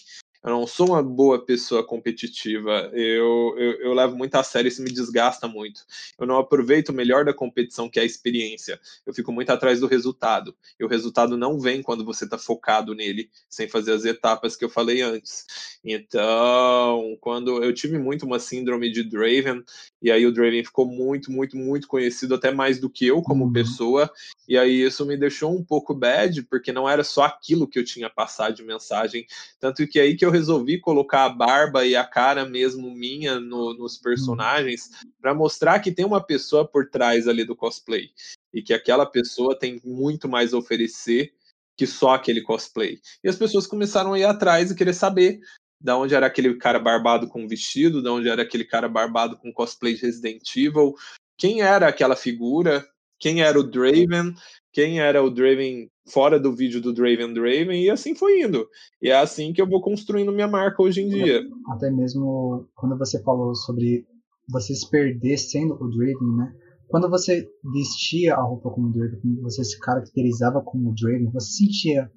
[0.47, 2.89] Eu não sou uma boa pessoa competitiva.
[2.93, 5.81] Eu, eu, eu, levo muito a sério, isso me desgasta muito.
[6.17, 8.79] Eu não aproveito o melhor da competição, que é a experiência.
[9.05, 10.55] Eu fico muito atrás do resultado.
[10.79, 14.65] E o resultado não vem quando você está focado nele, sem fazer as etapas que
[14.65, 15.45] eu falei antes.
[15.85, 19.65] Então, quando eu tive muito uma síndrome de Draven,
[20.01, 23.47] e aí o Draven ficou muito, muito, muito conhecido, até mais do que eu como
[23.47, 23.53] uhum.
[23.53, 24.09] pessoa,
[24.49, 27.85] e aí isso me deixou um pouco bad, porque não era só aquilo que eu
[27.85, 29.27] tinha passado de mensagem,
[29.59, 33.75] tanto que aí que eu resolvi colocar a barba e a cara mesmo minha no,
[33.75, 34.03] nos uhum.
[34.03, 38.11] personagens, para mostrar que tem uma pessoa por trás ali do cosplay,
[38.53, 41.33] e que aquela pessoa tem muito mais a oferecer
[41.77, 43.01] que só aquele cosplay.
[43.23, 45.41] E as pessoas começaram a ir atrás e querer saber
[45.81, 49.53] da onde era aquele cara barbado com vestido, da onde era aquele cara barbado com
[49.53, 50.95] cosplay de Resident Evil,
[51.39, 52.87] quem era aquela figura,
[53.19, 54.35] quem era o Draven,
[54.73, 58.69] quem era o Draven fora do vídeo do Draven Draven, e assim foi indo.
[59.03, 61.43] E é assim que eu vou construindo minha marca hoje em dia.
[61.69, 64.07] Até mesmo quando você falou sobre
[64.49, 66.55] você se perder sendo o Draven, né?
[66.89, 72.11] Quando você vestia a roupa como Draven, quando você se caracterizava como Draven, você sentia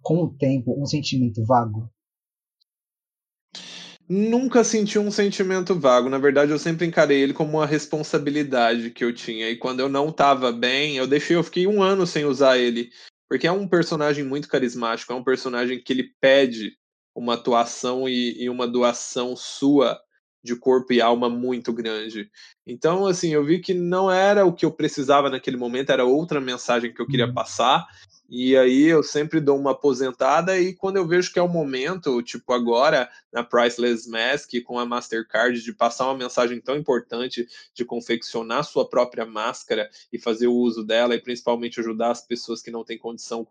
[0.00, 1.90] com o tempo um sentimento vago?
[4.08, 6.08] Nunca senti um sentimento vago.
[6.08, 9.50] Na verdade, eu sempre encarei ele como uma responsabilidade que eu tinha.
[9.50, 12.90] E quando eu não estava bem, eu deixei, eu fiquei um ano sem usar ele.
[13.28, 16.76] Porque é um personagem muito carismático, é um personagem que ele pede
[17.14, 20.00] uma atuação e, e uma doação sua
[20.44, 22.30] de corpo e alma muito grande.
[22.64, 26.40] Então, assim, eu vi que não era o que eu precisava naquele momento, era outra
[26.40, 27.34] mensagem que eu queria uhum.
[27.34, 27.84] passar.
[28.28, 32.20] E aí eu sempre dou uma aposentada e quando eu vejo que é o momento,
[32.22, 37.84] tipo agora na Priceless Mask com a Mastercard de passar uma mensagem tão importante de
[37.84, 42.70] confeccionar sua própria máscara e fazer o uso dela e principalmente ajudar as pessoas que
[42.70, 43.46] não têm condição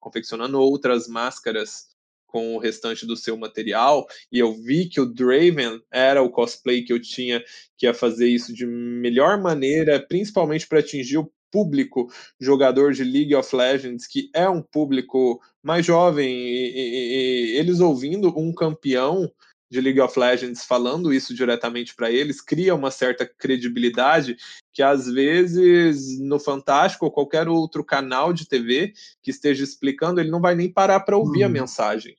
[0.00, 1.88] confeccionando outras máscaras
[2.26, 6.82] com o restante do seu material, e eu vi que o Draven era o cosplay
[6.82, 7.42] que eu tinha
[7.78, 13.34] que ia fazer isso de melhor maneira, principalmente para atingir o público jogador de League
[13.34, 19.32] of Legends, que é um público mais jovem, e, e, e eles ouvindo um campeão
[19.70, 24.36] de League of Legends falando isso diretamente para eles, cria uma certa credibilidade
[24.70, 28.92] que às vezes no Fantástico ou qualquer outro canal de TV
[29.22, 31.52] que esteja explicando, ele não vai nem parar para ouvir a uhum.
[31.54, 32.14] mensagem.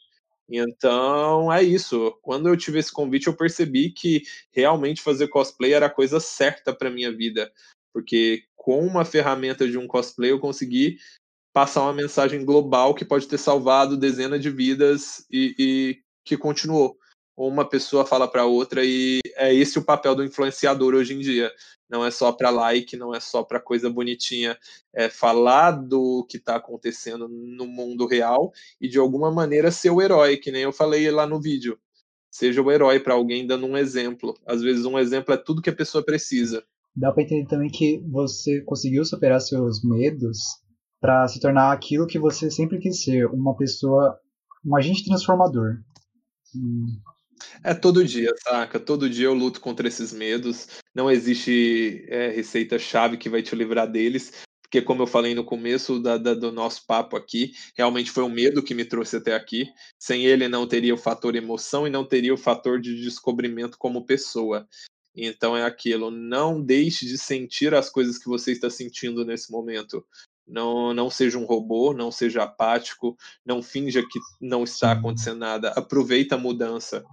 [0.49, 2.17] Então é isso.
[2.21, 6.73] Quando eu tive esse convite, eu percebi que realmente fazer cosplay era a coisa certa
[6.73, 7.51] para minha vida,
[7.97, 10.99] porque com uma ferramenta de um cosplay eu consegui
[11.51, 16.95] passar uma mensagem global que pode ter salvado dezenas de vidas e, e que continuou
[17.35, 21.19] ou uma pessoa fala para outra e é esse o papel do influenciador hoje em
[21.19, 21.51] dia.
[21.89, 24.55] Não é só para like, não é só para coisa bonitinha,
[24.93, 30.03] é falar do que está acontecendo no mundo real e de alguma maneira ser o
[30.03, 31.79] herói, que nem eu falei lá no vídeo.
[32.29, 34.37] Seja o herói para alguém dando um exemplo.
[34.45, 36.63] Às vezes um exemplo é tudo que a pessoa precisa.
[36.97, 40.39] Dá para entender também que você conseguiu superar seus medos
[40.99, 44.19] para se tornar aquilo que você sempre quis ser, uma pessoa,
[44.65, 45.77] um agente transformador.
[46.55, 46.99] Hum.
[47.63, 48.79] É todo dia, saca?
[48.79, 50.67] Todo dia eu luto contra esses medos.
[50.95, 54.33] Não existe é, receita-chave que vai te livrar deles,
[54.63, 58.29] porque, como eu falei no começo da, da, do nosso papo aqui, realmente foi o
[58.29, 59.67] medo que me trouxe até aqui.
[59.99, 64.03] Sem ele, não teria o fator emoção e não teria o fator de descobrimento como
[64.03, 64.67] pessoa.
[65.17, 66.11] Então, é aquilo.
[66.11, 70.05] Não deixe de sentir as coisas que você está sentindo nesse momento.
[70.47, 75.71] Não, não seja um robô, não seja apático, não finja que não está acontecendo nada.
[75.71, 77.03] Aproveita a mudança.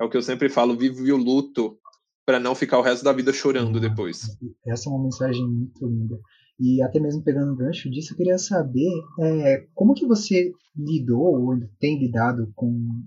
[0.00, 1.78] É o que eu sempre falo, vive o luto
[2.26, 4.36] para não ficar o resto da vida chorando depois.
[4.66, 6.18] Essa é uma mensagem muito linda.
[6.58, 11.20] E até mesmo pegando o gancho disso, eu queria saber é, como que você lidou
[11.20, 13.02] ou tem lidado com,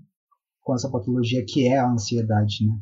[0.60, 2.74] com essa patologia que é a ansiedade, né?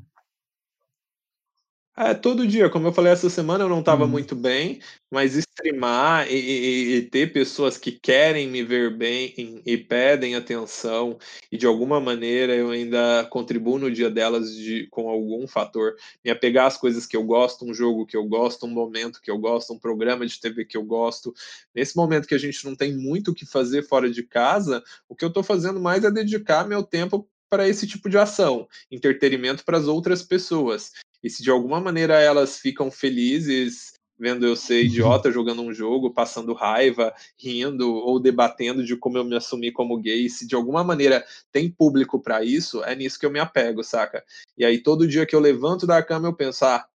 [1.96, 4.08] É, todo dia, como eu falei essa semana, eu não estava hum.
[4.08, 4.80] muito bem,
[5.12, 11.16] mas streamar e, e, e, ter pessoas que querem me ver bem e pedem atenção,
[11.52, 16.32] e de alguma maneira eu ainda contribuo no dia delas de, com algum fator, me
[16.32, 19.38] apegar às coisas que eu gosto, um jogo que eu gosto, um momento que eu
[19.38, 21.32] gosto, um programa de TV que eu gosto.
[21.72, 25.14] Nesse momento que a gente não tem muito o que fazer fora de casa, o
[25.14, 29.64] que eu estou fazendo mais é dedicar meu tempo para esse tipo de ação, entretenimento
[29.64, 30.90] para as outras pessoas.
[31.24, 34.86] E se de alguma maneira elas ficam felizes vendo eu ser uhum.
[34.86, 39.98] idiota jogando um jogo, passando raiva, rindo ou debatendo de como eu me assumi como
[39.98, 43.82] gay, se de alguma maneira tem público para isso, é nisso que eu me apego,
[43.82, 44.22] saca?
[44.56, 46.86] E aí todo dia que eu levanto da cama eu penso, ah,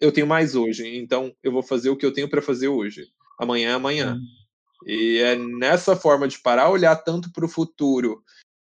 [0.00, 3.08] eu tenho mais hoje, então eu vou fazer o que eu tenho para fazer hoje.
[3.38, 4.18] Amanhã é amanhã.
[4.86, 8.22] E é nessa forma de parar, olhar tanto para o futuro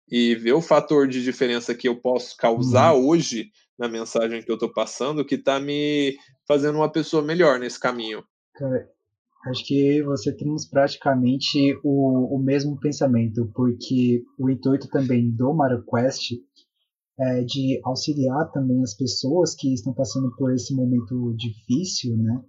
[0.09, 3.07] e ver o fator de diferença que eu posso causar uhum.
[3.07, 6.15] hoje na mensagem que eu estou passando que está me
[6.47, 8.23] fazendo uma pessoa melhor nesse caminho.
[8.53, 8.87] Cara,
[9.47, 15.83] acho que você temos praticamente o, o mesmo pensamento, porque o intuito também do Mario
[15.83, 16.33] Quest
[17.19, 22.39] é, de auxiliar também as pessoas que estão passando por esse momento difícil, né?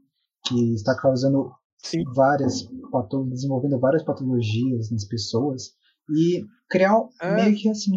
[0.47, 2.05] Que está causando Sim.
[2.15, 2.69] várias
[3.31, 5.75] desenvolvendo várias patologias nas pessoas
[6.11, 7.35] e criar é.
[7.35, 7.93] meio que assim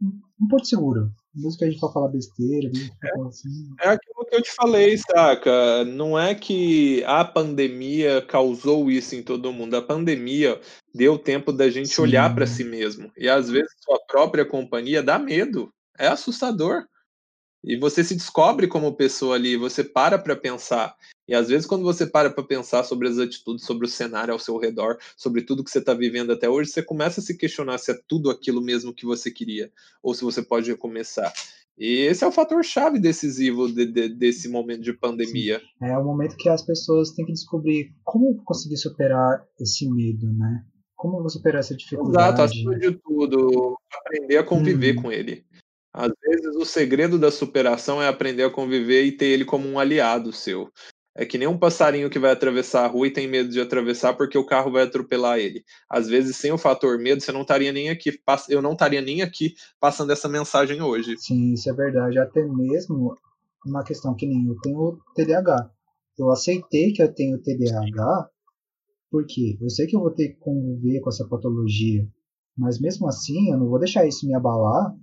[0.00, 1.10] um, um porto seguro
[1.58, 2.70] que a gente for falar besteira,
[3.04, 3.70] é, assim.
[3.80, 5.84] é aquilo que eu te falei, saca?
[5.84, 9.76] Não é que a pandemia causou isso em todo mundo.
[9.76, 10.60] A pandemia
[10.94, 12.02] deu tempo da gente Sim.
[12.02, 13.10] olhar para si mesmo.
[13.16, 15.72] E às vezes sua própria companhia dá medo.
[15.98, 16.84] É assustador.
[17.62, 20.94] E você se descobre como pessoa ali, você para para pensar.
[21.28, 24.38] E às vezes, quando você para para pensar sobre as atitudes, sobre o cenário ao
[24.38, 27.78] seu redor, sobre tudo que você está vivendo até hoje, você começa a se questionar
[27.78, 29.70] se é tudo aquilo mesmo que você queria,
[30.02, 31.32] ou se você pode recomeçar.
[31.78, 35.60] E esse é o fator chave decisivo de, de, desse momento de pandemia.
[35.60, 35.86] Sim.
[35.86, 40.64] É o momento que as pessoas têm que descobrir como conseguir superar esse medo, né?
[40.94, 42.34] Como superar essa dificuldade.
[42.34, 45.02] Exato, acima de tudo, aprender a conviver hum.
[45.02, 45.46] com ele.
[45.92, 49.78] Às vezes o segredo da superação é aprender a conviver e ter ele como um
[49.78, 50.70] aliado seu.
[51.16, 54.14] É que nem um passarinho que vai atravessar a rua e tem medo de atravessar
[54.14, 55.64] porque o carro vai atropelar ele.
[55.90, 58.12] Às vezes, sem o fator medo, você não estaria nem aqui,
[58.48, 61.16] eu não estaria nem aqui passando essa mensagem hoje.
[61.18, 62.18] Sim, isso é verdade.
[62.18, 63.16] Até mesmo
[63.66, 65.70] uma questão que nem eu tenho TDAH.
[66.16, 68.30] Eu aceitei que eu tenho TDAH
[69.10, 72.06] porque eu sei que eu vou ter que conviver com essa patologia,
[72.56, 74.94] mas mesmo assim eu não vou deixar isso me abalar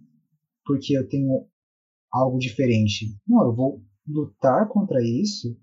[0.68, 1.48] porque eu tenho
[2.12, 3.18] algo diferente.
[3.26, 5.58] Não, eu vou lutar contra isso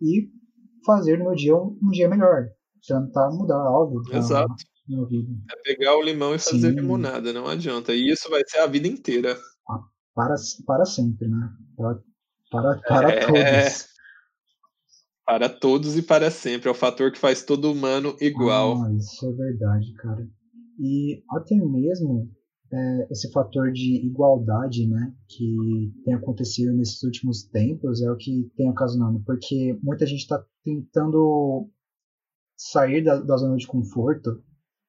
[0.00, 0.30] e
[0.84, 2.48] fazer no meu dia um, um dia melhor.
[2.86, 4.54] Tentar mudar algo Exato.
[4.86, 5.32] minha vida.
[5.50, 6.76] É pegar o limão e fazer Sim.
[6.76, 7.94] limonada, não adianta.
[7.94, 9.38] E isso vai ser a vida inteira.
[9.68, 9.80] Ah,
[10.14, 10.34] para,
[10.66, 11.50] para sempre, né?
[11.76, 12.02] Para,
[12.50, 13.26] para, para é...
[13.26, 13.92] todos.
[15.24, 16.68] Para todos e para sempre.
[16.68, 18.82] É o fator que faz todo humano igual.
[18.82, 20.28] Ah, isso é verdade, cara.
[20.80, 22.28] E até mesmo
[22.72, 28.50] é, esse fator de igualdade né, que tem acontecido nesses últimos tempos é o que
[28.56, 31.68] tem ocasionado, porque muita gente está tentando
[32.56, 34.42] sair da, da, zona de conforto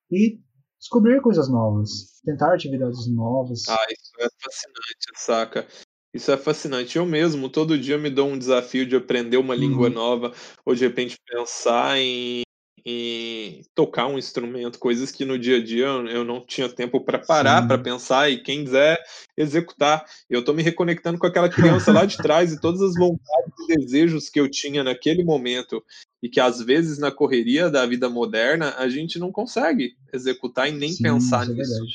[0.09, 0.39] e
[0.79, 3.63] descobrir coisas novas, tentar atividades novas.
[3.67, 5.67] Ah, isso é fascinante, saca?
[6.13, 6.97] Isso é fascinante.
[6.97, 9.93] Eu mesmo, todo dia, me dou um desafio de aprender uma língua uhum.
[9.93, 12.42] nova, ou de repente pensar em
[12.85, 17.17] em tocar um instrumento, coisas que no dia a dia eu não tinha tempo para
[17.17, 19.01] parar para pensar e quem quiser
[19.37, 20.05] executar.
[20.29, 23.77] Eu estou me reconectando com aquela criança lá de trás e todas as vontades e
[23.77, 25.83] desejos que eu tinha naquele momento
[26.21, 30.73] e que às vezes na correria da vida moderna a gente não consegue executar e
[30.73, 31.85] nem Sim, pensar é nisso.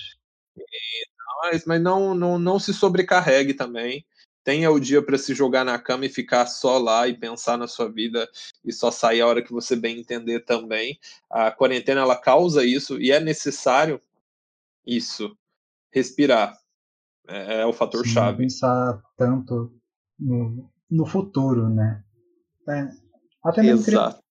[1.42, 4.04] mas, mas não, não, não se sobrecarregue também
[4.48, 7.68] tenha o dia para se jogar na cama e ficar só lá e pensar na
[7.68, 8.26] sua vida
[8.64, 10.98] e só sair a hora que você bem entender também.
[11.28, 14.00] A quarentena ela causa isso e é necessário
[14.86, 15.36] isso,
[15.92, 16.58] respirar.
[17.28, 18.38] É, é o fator Sim, chave.
[18.38, 19.70] Pensar tanto
[20.18, 22.02] no, no futuro, né?
[22.70, 22.88] É,
[23.44, 24.22] até mesmo Exato.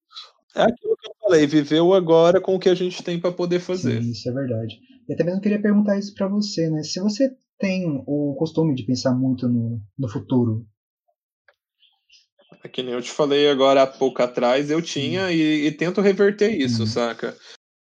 [0.56, 3.32] É aquilo que eu falei, viver o agora com o que a gente tem para
[3.32, 4.02] poder fazer.
[4.02, 4.80] Sim, isso é verdade.
[5.08, 6.82] E até mesmo queria perguntar isso para você, né?
[6.82, 10.66] Se você tem o costume de pensar muito no, no futuro.
[12.64, 16.02] É que nem eu te falei agora há pouco atrás, eu tinha e, e, tento
[16.02, 16.88] reverter isso, uhum.
[16.88, 17.38] saca?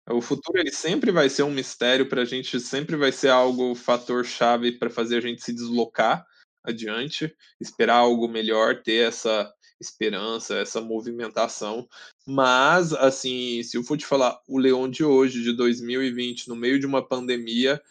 [0.09, 3.73] O futuro ele sempre vai ser um mistério para a gente, sempre vai ser algo
[3.73, 6.25] fator chave para fazer a gente se deslocar
[6.63, 11.87] adiante, esperar algo melhor, ter essa esperança, essa movimentação.
[12.25, 16.79] Mas, assim, se eu for te falar, o Leão de hoje, de 2020, no meio
[16.79, 17.81] de uma pandemia,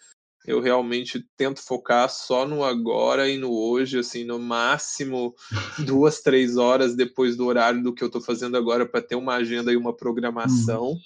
[0.47, 5.35] eu realmente tento focar só no agora e no hoje, assim, no máximo
[5.87, 9.35] duas, três horas depois do horário do que eu estou fazendo agora para ter uma
[9.35, 11.01] agenda e uma programação hum.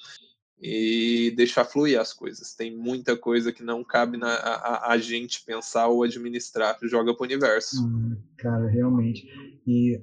[0.61, 2.55] e deixar fluir as coisas.
[2.55, 7.23] Tem muita coisa que não cabe na, a, a gente pensar ou administrar, joga para
[7.23, 7.87] o universo.
[7.87, 9.25] Hum, cara, realmente.
[9.65, 10.03] E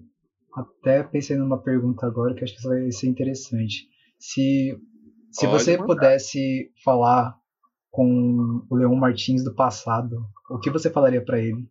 [0.56, 3.90] até pensei numa pergunta agora que acho que vai ser interessante.
[4.18, 4.80] Se,
[5.30, 5.88] se você mandar.
[5.88, 7.38] pudesse falar
[7.96, 11.66] com o Leon Martins do passado, o que você falaria para ele?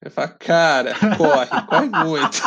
[0.00, 2.38] Eu falo, cara, corre, corre muito.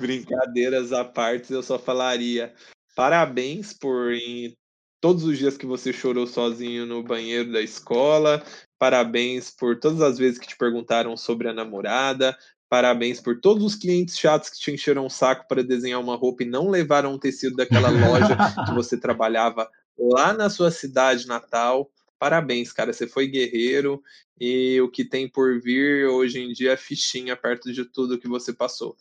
[0.00, 2.52] Brincadeiras à parte, eu só falaria
[2.96, 4.56] parabéns por em
[5.00, 8.42] todos os dias que você chorou sozinho no banheiro da escola,
[8.76, 12.36] parabéns por todas as vezes que te perguntaram sobre a namorada,
[12.68, 16.42] Parabéns por todos os clientes chatos que te encheram o saco para desenhar uma roupa
[16.42, 21.90] e não levaram um tecido daquela loja que você trabalhava lá na sua cidade natal.
[22.18, 24.02] Parabéns, cara, você foi guerreiro
[24.38, 28.28] e o que tem por vir hoje em dia é fichinha perto de tudo que
[28.28, 28.96] você passou.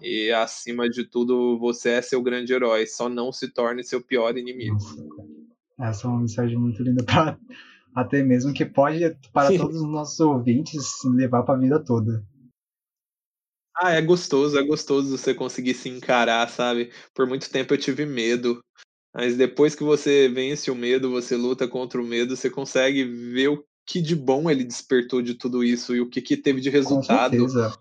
[0.00, 4.36] E acima de tudo, você é seu grande herói, só não se torne seu pior
[4.38, 4.74] inimigo.
[4.74, 5.06] Nossa,
[5.80, 7.36] essa é uma mensagem muito linda para
[7.94, 12.24] Até mesmo que pode, para todos os nossos ouvintes, levar para a vida toda.
[13.80, 16.90] Ah, é gostoso, é gostoso você conseguir se encarar, sabe?
[17.14, 18.60] Por muito tempo eu tive medo,
[19.14, 23.48] mas depois que você vence o medo, você luta contra o medo, você consegue ver
[23.48, 26.70] o que de bom ele despertou de tudo isso e o que, que teve de
[26.70, 27.36] resultado.
[27.36, 27.78] Com certeza.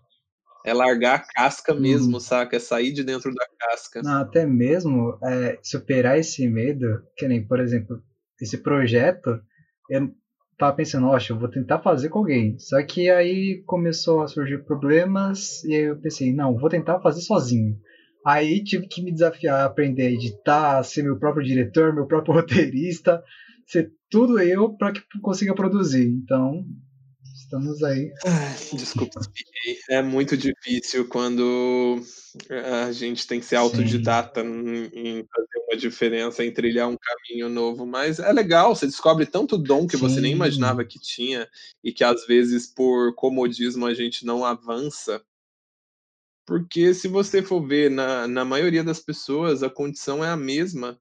[0.65, 2.19] É largar a casca mesmo, hum.
[2.19, 2.57] saca?
[2.57, 4.01] É sair de dentro da casca.
[4.01, 8.01] Não, até mesmo é, superar esse medo, que nem, por exemplo,
[8.39, 9.41] esse projeto,
[9.89, 10.13] eu
[10.58, 12.58] tava pensando, oxe, eu vou tentar fazer com alguém.
[12.58, 17.22] Só que aí começou a surgir problemas e aí eu pensei, não, vou tentar fazer
[17.22, 17.78] sozinho.
[18.26, 22.34] Aí tive que me desafiar a aprender a editar, ser meu próprio diretor, meu próprio
[22.36, 23.24] roteirista,
[23.66, 26.08] ser tudo eu para que consiga produzir.
[26.08, 26.66] Então,
[27.47, 28.13] estamos aí.
[28.73, 29.21] Desculpa,
[29.89, 32.01] é muito difícil quando
[32.49, 37.85] a gente tem que ser autodidata em fazer uma diferença, em trilhar um caminho novo,
[37.85, 40.01] mas é legal, você descobre tanto dom que Sim.
[40.03, 41.47] você nem imaginava que tinha
[41.83, 45.23] e que às vezes por comodismo a gente não avança.
[46.45, 50.99] Porque se você for ver, na, na maioria das pessoas, a condição é a mesma.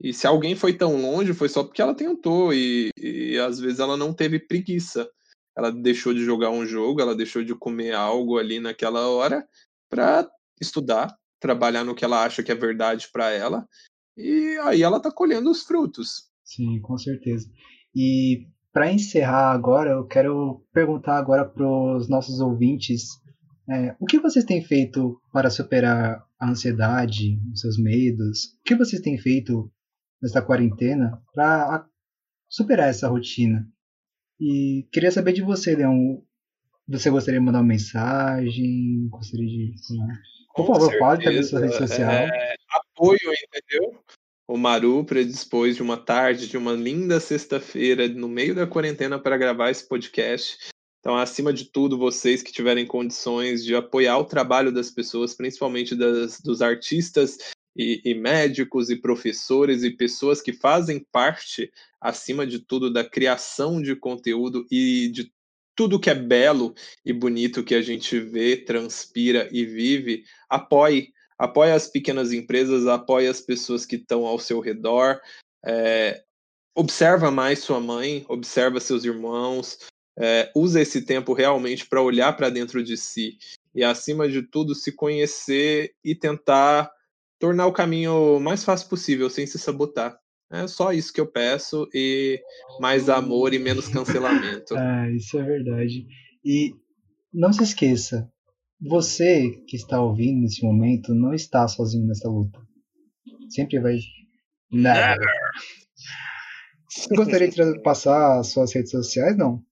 [0.00, 3.80] E se alguém foi tão longe, foi só porque ela tentou e, e às vezes
[3.80, 5.10] ela não teve preguiça
[5.58, 9.44] ela deixou de jogar um jogo, ela deixou de comer algo ali naquela hora
[9.90, 10.30] para
[10.60, 13.66] estudar, trabalhar no que ela acha que é verdade para ela,
[14.16, 16.28] e aí ela está colhendo os frutos.
[16.44, 17.50] Sim, com certeza.
[17.92, 23.20] E para encerrar agora, eu quero perguntar agora para os nossos ouvintes
[23.68, 28.44] é, o que vocês têm feito para superar a ansiedade, os seus medos?
[28.60, 29.70] O que vocês têm feito
[30.22, 31.84] nesta quarentena para
[32.48, 33.68] superar essa rotina?
[34.40, 36.22] E queria saber de você, Leão.
[36.88, 39.08] Você gostaria de mandar uma mensagem?
[39.08, 39.74] Gostaria de.
[40.54, 42.10] Por Com favor, fale também sua rede social.
[42.10, 44.00] É, apoio, entendeu?
[44.46, 49.36] O Maru predispôs de uma tarde, de uma linda sexta-feira, no meio da quarentena, para
[49.36, 50.70] gravar esse podcast.
[51.00, 55.94] Então, acima de tudo, vocês que tiverem condições de apoiar o trabalho das pessoas, principalmente
[55.94, 57.38] das, dos artistas
[57.78, 63.80] e, e, médicos e professores e pessoas que fazem parte, acima de tudo, da criação
[63.80, 65.32] de conteúdo e de
[65.76, 66.74] tudo que é belo
[67.04, 71.12] e bonito que a gente vê, transpira e vive, apoie.
[71.38, 75.20] Apoie as pequenas empresas, apoie as pessoas que estão ao seu redor.
[75.64, 76.24] É,
[76.74, 79.78] observa mais sua mãe, observa seus irmãos,
[80.18, 83.38] é, usa esse tempo realmente para olhar para dentro de si
[83.72, 86.90] e, acima de tudo, se conhecer e tentar
[87.38, 90.18] tornar o caminho mais fácil possível, sem se sabotar.
[90.50, 92.40] É só isso que eu peço e
[92.80, 94.76] mais amor e menos cancelamento.
[94.76, 96.06] é, isso é verdade.
[96.44, 96.72] E
[97.32, 98.30] não se esqueça,
[98.80, 102.58] você que está ouvindo nesse momento não está sozinho nessa luta.
[103.50, 103.98] Sempre vai.
[104.70, 105.18] Never.
[107.14, 109.36] Gostaria de passar suas redes sociais?
[109.36, 109.62] Não.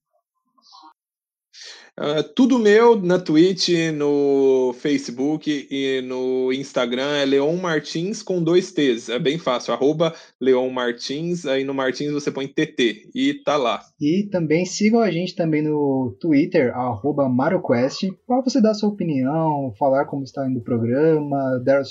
[1.99, 8.71] Uh, tudo meu na Twitch, no Facebook e no Instagram é Leon Martins com dois
[8.71, 9.09] T's.
[9.09, 13.81] É bem fácil, arroba Leon Martins, aí no Martins você põe TT e tá lá.
[13.99, 19.73] E também sigam a gente também no Twitter, arroba MarioQuest, para você dar sua opinião,
[19.79, 21.81] falar como está indo o programa, dar,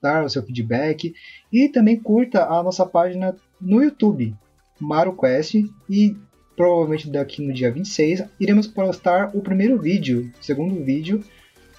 [0.00, 1.12] dar o seu feedback
[1.52, 4.32] e também curta a nossa página no YouTube,
[4.80, 6.14] MarioQuest, e
[6.56, 11.22] provavelmente daqui no dia 26, iremos postar o primeiro vídeo, o segundo vídeo,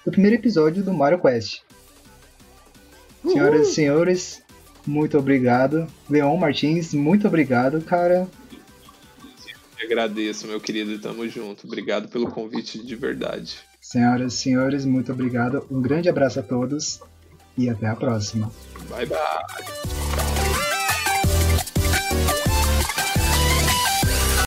[0.04, 1.62] do primeiro episódio do Mario Quest.
[3.24, 3.32] Uhul.
[3.32, 4.42] Senhoras e senhores,
[4.86, 5.86] muito obrigado.
[6.08, 8.28] Leon Martins, muito obrigado, cara.
[9.78, 11.66] Eu agradeço, meu querido, tamo junto.
[11.66, 13.58] Obrigado pelo convite de verdade.
[13.80, 15.66] Senhoras e senhores, muito obrigado.
[15.70, 17.00] Um grande abraço a todos
[17.56, 18.50] e até a próxima.
[18.88, 20.67] Bye bye.